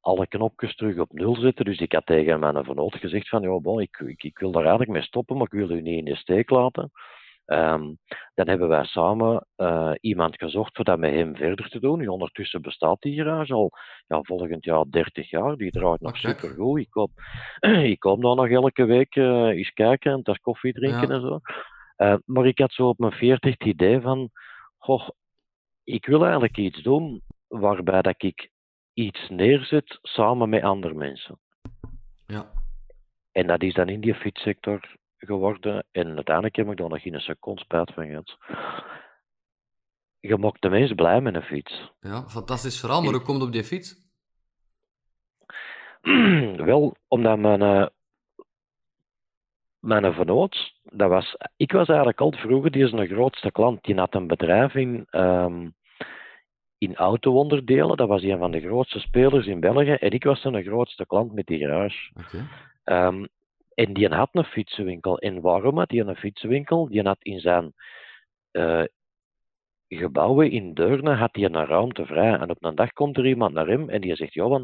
[0.00, 1.64] alle knopjes terug op nul zetten.
[1.64, 4.62] Dus ik had tegen mijn vernoot gezegd van, ja, bon, ik, ik, ik wil daar
[4.62, 6.90] eigenlijk mee stoppen, maar ik wil u niet in de steek laten.
[7.44, 7.94] Ehm,
[8.34, 11.98] dan hebben wij samen eh, iemand gezocht voor dat met hem verder te doen.
[11.98, 13.70] Nu, ondertussen bestaat die garage al
[14.06, 15.56] ja, volgend jaar 30 jaar.
[15.56, 16.38] Die draait nog Oh, kijk.
[16.38, 16.78] supergoed.
[16.80, 17.08] Ik kom,
[17.92, 21.14] ik kom daar nog elke week eh, eens kijken en tas koffie drinken Ja.
[21.14, 21.40] en zo.
[21.96, 24.30] Eh, maar ik had zo op mijn 40 het idee van,
[24.78, 25.08] goh,
[25.84, 28.50] ik wil eigenlijk iets doen waarbij dat ik
[28.94, 31.38] iets neerzet samen met andere mensen.
[32.26, 32.50] Ja.
[33.32, 35.84] En dat is dan in die fietssector geworden.
[35.90, 38.36] En uiteindelijk heb ik daar nog geen seconde spijt van gehad.
[40.20, 41.92] Je maakt de mensen blij met een fiets.
[42.00, 43.02] ja, fantastisch verhaal.
[43.02, 43.94] Maar hoe komt op die fiets?
[46.70, 47.86] Wel, omdat mijn, eh
[49.80, 53.84] mijn vernoot, dat was, ik was eigenlijk al vroeger, die is een grootste klant.
[53.84, 55.68] Die had een bedrijf in, ehm
[56.82, 57.96] in auto-onderdelen.
[57.96, 59.92] Dat was een van de grootste spelers in België.
[59.92, 62.10] En ik was zijn grootste klant met die garage.
[62.18, 62.46] Oké.
[62.84, 63.24] Ehm,
[63.74, 65.18] en die had een fietsenwinkel.
[65.18, 66.88] En waarom had hij een fietsenwinkel?
[66.88, 67.72] Die had in zijn
[68.50, 68.84] eh,
[69.88, 72.32] gebouwen in Deurne had hij een ruimte vrij.
[72.32, 74.62] En op een dag komt er iemand naar hem en die zegt, Johan,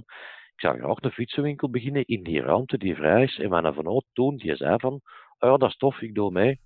[0.55, 3.39] ik zou graag een fietsenwinkel beginnen in die ruimte die vrij is.
[3.39, 4.93] En mijn vernoot toen, die zei van,
[5.39, 6.61] oh ja, dat is tof, ik doe mee.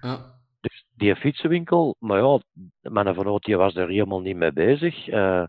[0.00, 0.38] Ja.
[0.60, 2.40] Dus die fietsenwinkel, maar ja,
[2.80, 5.08] mijn vernoot die was er helemaal niet mee bezig.
[5.08, 5.44] eh,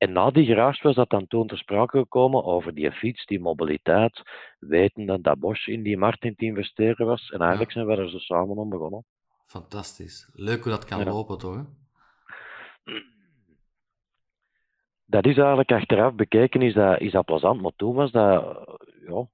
[0.00, 3.40] en na die garage was dat dan toen ter sprake gekomen over die fiets, die
[3.40, 4.22] mobiliteit,
[4.58, 7.30] wetende dat Bosch in die markt in te investeren was.
[7.30, 9.04] En eigenlijk zijn we er zo samen om begonnen.
[9.46, 10.30] Fantastisch.
[10.32, 11.04] Leuk hoe dat kan Ja.
[11.04, 11.54] lopen, toch?
[11.56, 11.62] Hè?
[15.06, 18.42] Dat is eigenlijk achteraf bekeken, is dat, is dat plezant, maar toen was dat,
[19.06, 19.26] ja,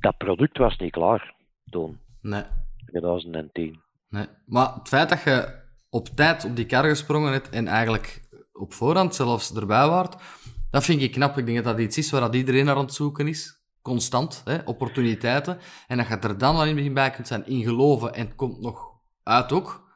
[0.00, 1.34] dat product was niet klaar
[1.70, 2.42] toen, Nee.
[2.86, 3.80] 2010.
[4.08, 4.26] nee.
[4.46, 8.20] Maar het feit dat je op tijd op die kar gesprongen hebt en eigenlijk
[8.58, 10.16] op voorhand zelfs erbij waart,
[10.70, 11.38] dat vind ik knap.
[11.38, 13.56] Ik denk dat dat iets is waar dat iedereen naar aan het zoeken is.
[13.82, 14.58] Constant, hè?
[14.64, 15.58] opportuniteiten.
[15.86, 18.26] En dat je er dan al in het begin bij kunt zijn in geloven en
[18.26, 18.92] het komt nog
[19.22, 19.86] uit ook.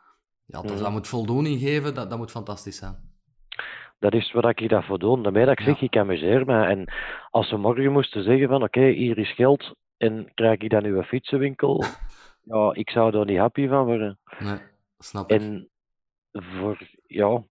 [0.44, 0.82] Ja, dat, Mhm.
[0.82, 3.10] dat moet voldoening geven, dat, dat moet fantastisch zijn.
[3.98, 5.22] Dat is wat ik daarvoor doe.
[5.22, 6.64] Daarmee dat ik zeg, ik amuseer me.
[6.64, 6.92] En
[7.30, 11.02] als ze morgen moesten zeggen van, oké, hier is geld en krijg ik dan uw
[11.02, 11.84] fietsenwinkel,
[12.52, 14.18] ja, ik zou daar niet happy van worden.
[14.38, 14.58] Nee,
[14.98, 15.40] snap ik.
[15.40, 15.68] En
[16.32, 17.42] voor, ja,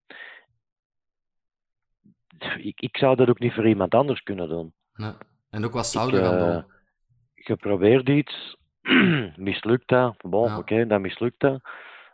[2.58, 4.74] ik, ik zou dat ook niet voor iemand anders kunnen doen.
[4.94, 5.12] Nee.
[5.50, 6.64] En ook wat zou Ik, je gaan eh, doen?
[7.34, 8.58] Je probeert iets,
[9.36, 10.58] mislukt dat, bon, Ja.
[10.58, 11.62] oké, dan mislukt dat.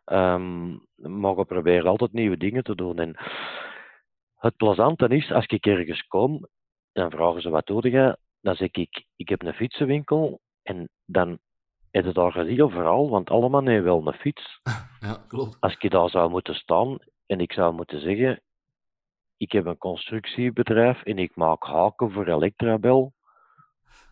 [0.05, 2.99] Ehm, maar je probeert altijd nieuwe dingen te doen.
[2.99, 3.15] En
[4.35, 6.47] het plezante is, als ik ergens kom,
[6.91, 8.17] dan vragen ze wat doe je?
[8.41, 10.41] Dan zeg ik, ik heb een fietsenwinkel.
[10.63, 11.39] En dan
[11.91, 14.59] heb je daar gezien overal, want allemaal hebben wel een fiets.
[14.99, 15.57] Ja, klopt.
[15.59, 18.41] Als ik daar zou moeten staan en ik zou moeten zeggen,
[19.37, 23.13] ik heb een constructiebedrijf en ik maak haken voor Electrabel,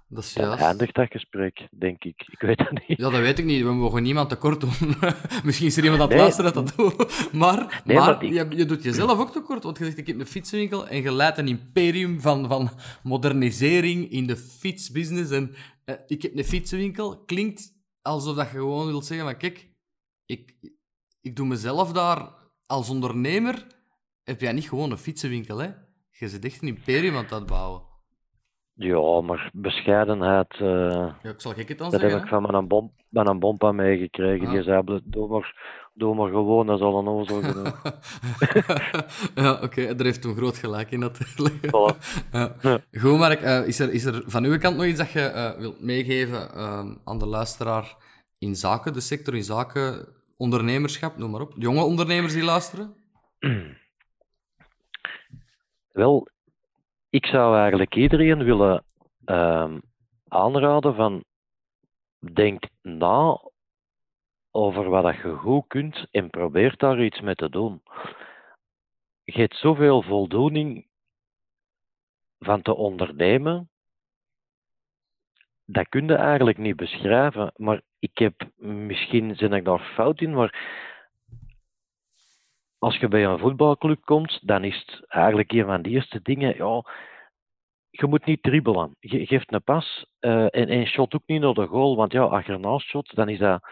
[0.08, 0.62] Dat is dan juist.
[0.64, 2.24] eindigt dat gesprek, denk ik.
[2.32, 2.98] Ik weet het niet.
[2.98, 3.64] Ja, dat weet ik niet.
[3.64, 4.96] We mogen niemand tekort doen.
[5.46, 6.26] Misschien is er iemand aan het Nee.
[6.26, 7.34] luisteren dat dat doet.
[7.34, 9.64] Maar, Nee, maar maar ik- je, je doet jezelf ook tekort.
[9.64, 12.70] Want je zegt, ik heb een fietsenwinkel en je leidt een imperium van, van
[13.04, 15.32] modernisering in de fietsbusiness.
[15.32, 15.56] En
[15.86, 17.24] eh, ik heb een fietsenwinkel.
[17.26, 19.70] Klinkt alsof dat je gewoon wilt zeggen, maar kijk,
[20.26, 20.56] ik,
[21.22, 22.34] ik doe mezelf daar
[22.66, 23.68] als ondernemer.
[24.26, 25.68] Heb jij niet gewoon een fietsenwinkel, hè?
[26.12, 27.82] Je zit echt een imperium aan het uitbouwen.
[28.74, 30.60] Ja, maar bescheidenheid, eh,
[31.22, 32.42] Ja, ik zal ik het dan dat heb zeggen, ik hè?
[32.42, 34.48] van mijn, bom, mijn bompa meegekregen.
[34.48, 34.54] Ah.
[34.54, 35.56] Die zei, doe maar,
[35.94, 37.82] doe maar gewoon, dat is al een ozel genoeg.
[39.36, 41.56] ja, oké, daar heeft toen groot gelijk in natuurlijk.
[41.56, 41.98] Voilà.
[42.32, 42.56] Ja.
[42.62, 42.80] Ja.
[42.92, 45.58] Goed, Mark, eh, is, er, is er van uw kant nog iets dat je eh,
[45.58, 47.96] wilt meegeven eh, aan de luisteraar
[48.38, 50.08] in zaken, de sector, in zaken
[50.38, 51.54] ondernemerschap, noem maar op.
[51.58, 52.96] Jonge ondernemers die luisteren?
[55.96, 56.28] Wel,
[57.10, 58.84] ik zou eigenlijk iedereen willen
[59.26, 59.80] ehm,
[60.28, 61.24] aanraden van
[62.34, 63.42] denk na
[64.52, 67.82] over wat dat je goed kunt en probeer daar iets mee te doen.
[69.24, 70.88] Je hebt zoveel voldoening
[72.40, 73.70] van te ondernemen,
[75.66, 77.52] dat kun je eigenlijk niet beschrijven.
[77.56, 80.84] Maar ik heb, misschien ben ik daar fout in, maar
[82.86, 86.56] als je bij een voetbalclub komt, dan is het eigenlijk een van de eerste dingen,
[86.56, 86.84] ja,
[87.90, 88.96] je moet niet dribbelen.
[89.00, 92.22] Je geeft een pas eh, en, en shot ook niet naar de goal, want ja,
[92.22, 93.64] als je ernaast shot, dan is dat,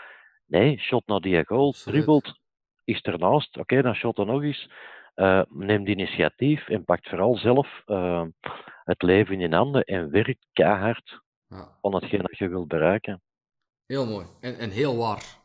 [0.46, 2.40] nee, shot naar die goal, dribbelt,
[2.84, 4.70] is ernaast, oké, dan shot er nog eens.
[5.14, 8.26] Eh, neem die initiatief en pakt vooral zelf eh,
[8.84, 13.22] het leven in handen en werk keihard Ja, aan hetgeen dat je wilt bereiken.
[13.86, 14.26] heel mooi.
[14.42, 15.43] En, en heel waar.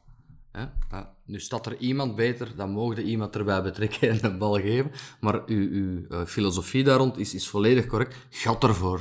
[1.29, 4.91] Nu staat er iemand beter, dan mogen iemand erbij betrekken en de bal geven.
[5.21, 8.27] Maar uw, uw eh, filosofie daar rond is, is volledig correct.
[8.31, 9.01] Gat ervoor.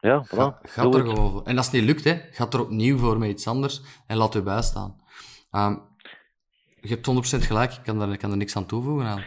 [0.00, 0.70] Ja, Ga, voilà.
[0.70, 1.42] gaat er gewoon voor.
[1.44, 4.34] En als het niet lukt, hè, gaat er opnieuw voor met iets anders en laat
[4.34, 5.00] u bijstaan.
[5.50, 5.76] Ehm,
[6.80, 9.24] je hebt 100% gelijk, ik kan er, ik kan er niks aan toevoegen aan.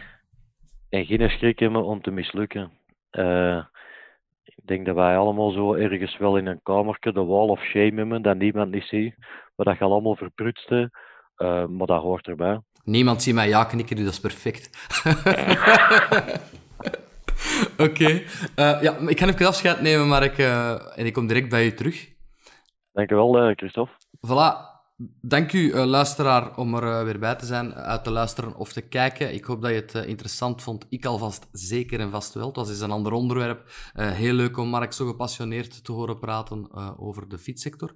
[0.88, 2.72] En geen schrik hebben om te mislukken.
[3.10, 3.64] Eh,
[4.44, 7.94] ik denk dat wij allemaal zo ergens wel in een kamertje de wall of shame
[7.94, 9.14] hebben, dat niemand niet ziet,
[9.56, 10.70] maar dat je allemaal verprutst
[11.36, 12.60] Eh, maar dat hoort erbij.
[12.84, 14.68] Niemand ziet mij ja knikken, dus dat is perfect.
[17.86, 18.22] Oké.
[18.54, 21.66] Eh, ja, ik ga even afscheid nemen, maar ik, eh, en ik kom direct bij
[21.66, 22.12] u terug.
[22.92, 23.92] Dankjewel, Christophe.
[24.26, 24.73] Voilà.
[25.20, 28.72] Dank u, eh, luisteraar, om er eh, weer bij te zijn, uit te luisteren of
[28.72, 29.34] te kijken.
[29.34, 30.86] Ik hoop dat je het eh, interessant vond.
[30.88, 32.46] Ik alvast zeker en vast wel.
[32.46, 33.70] Het was een ander onderwerp.
[33.92, 37.94] Eh, heel leuk om Mark zo gepassioneerd te horen praten eh, over de fietssector.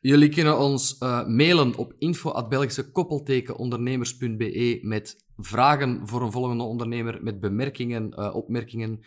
[0.00, 8.14] Jullie kunnen ons eh, mailen op info.belgische-ondernemers.be met vragen voor een volgende ondernemer, met bemerkingen,
[8.14, 9.00] eh, opmerkingen.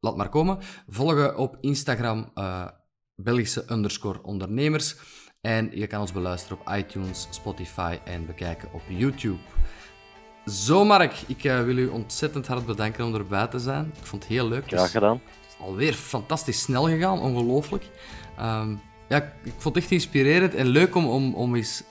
[0.00, 0.58] Laat maar komen.
[0.88, 2.66] Volgen op Instagram eh,
[3.14, 4.96] Belgische ondernemers.
[5.40, 9.38] En je kan ons beluisteren op iTunes, Spotify en bekijken op YouTube.
[10.46, 13.92] Zo, Mark, ik eh, wil u ontzettend hard bedanken om erbij te zijn.
[14.00, 14.62] Ik vond het heel leuk.
[14.62, 15.20] Het is Graag gedaan.
[15.60, 17.84] alweer fantastisch snel gegaan, ongelooflijk.
[18.36, 18.74] Ehm,
[19.08, 21.82] ja, ik- vond het echt inspirerend en leuk om, om, om eens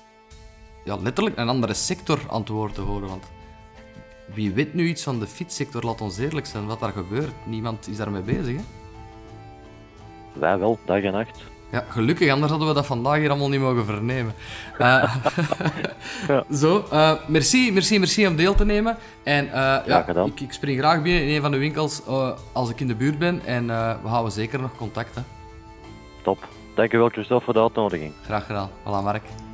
[0.86, 3.08] ja, letterlijk een andere sector aan het woord te horen.
[3.10, 3.24] Want
[4.34, 7.34] wie weet nu iets van de fietssector, laat ons eerlijk zijn, wat daar gebeurt.
[7.46, 8.64] Niemand is daarmee bezig, hè?
[10.34, 11.40] Wij wel, dag en nacht.
[11.72, 14.34] Ja, gelukkig, anders hadden we dat vandaag hier allemaal niet mogen vernemen.
[14.78, 15.16] Eh,
[16.62, 18.98] Zo, eh, merci, merci, merci om deel te nemen.
[19.24, 22.02] En eh, ja, ik, ik spring graag binnen in een van de winkels
[22.52, 23.42] als ik in de buurt ben.
[23.46, 23.68] En
[24.02, 25.16] we houden zeker nog contact.
[25.16, 25.22] Hè.
[26.22, 26.48] Top.
[26.76, 28.14] Dankjewel, Christophe, voor de uitnodiging.
[28.24, 28.70] Graag gedaan.
[28.70, 29.49] Voilà, Mark.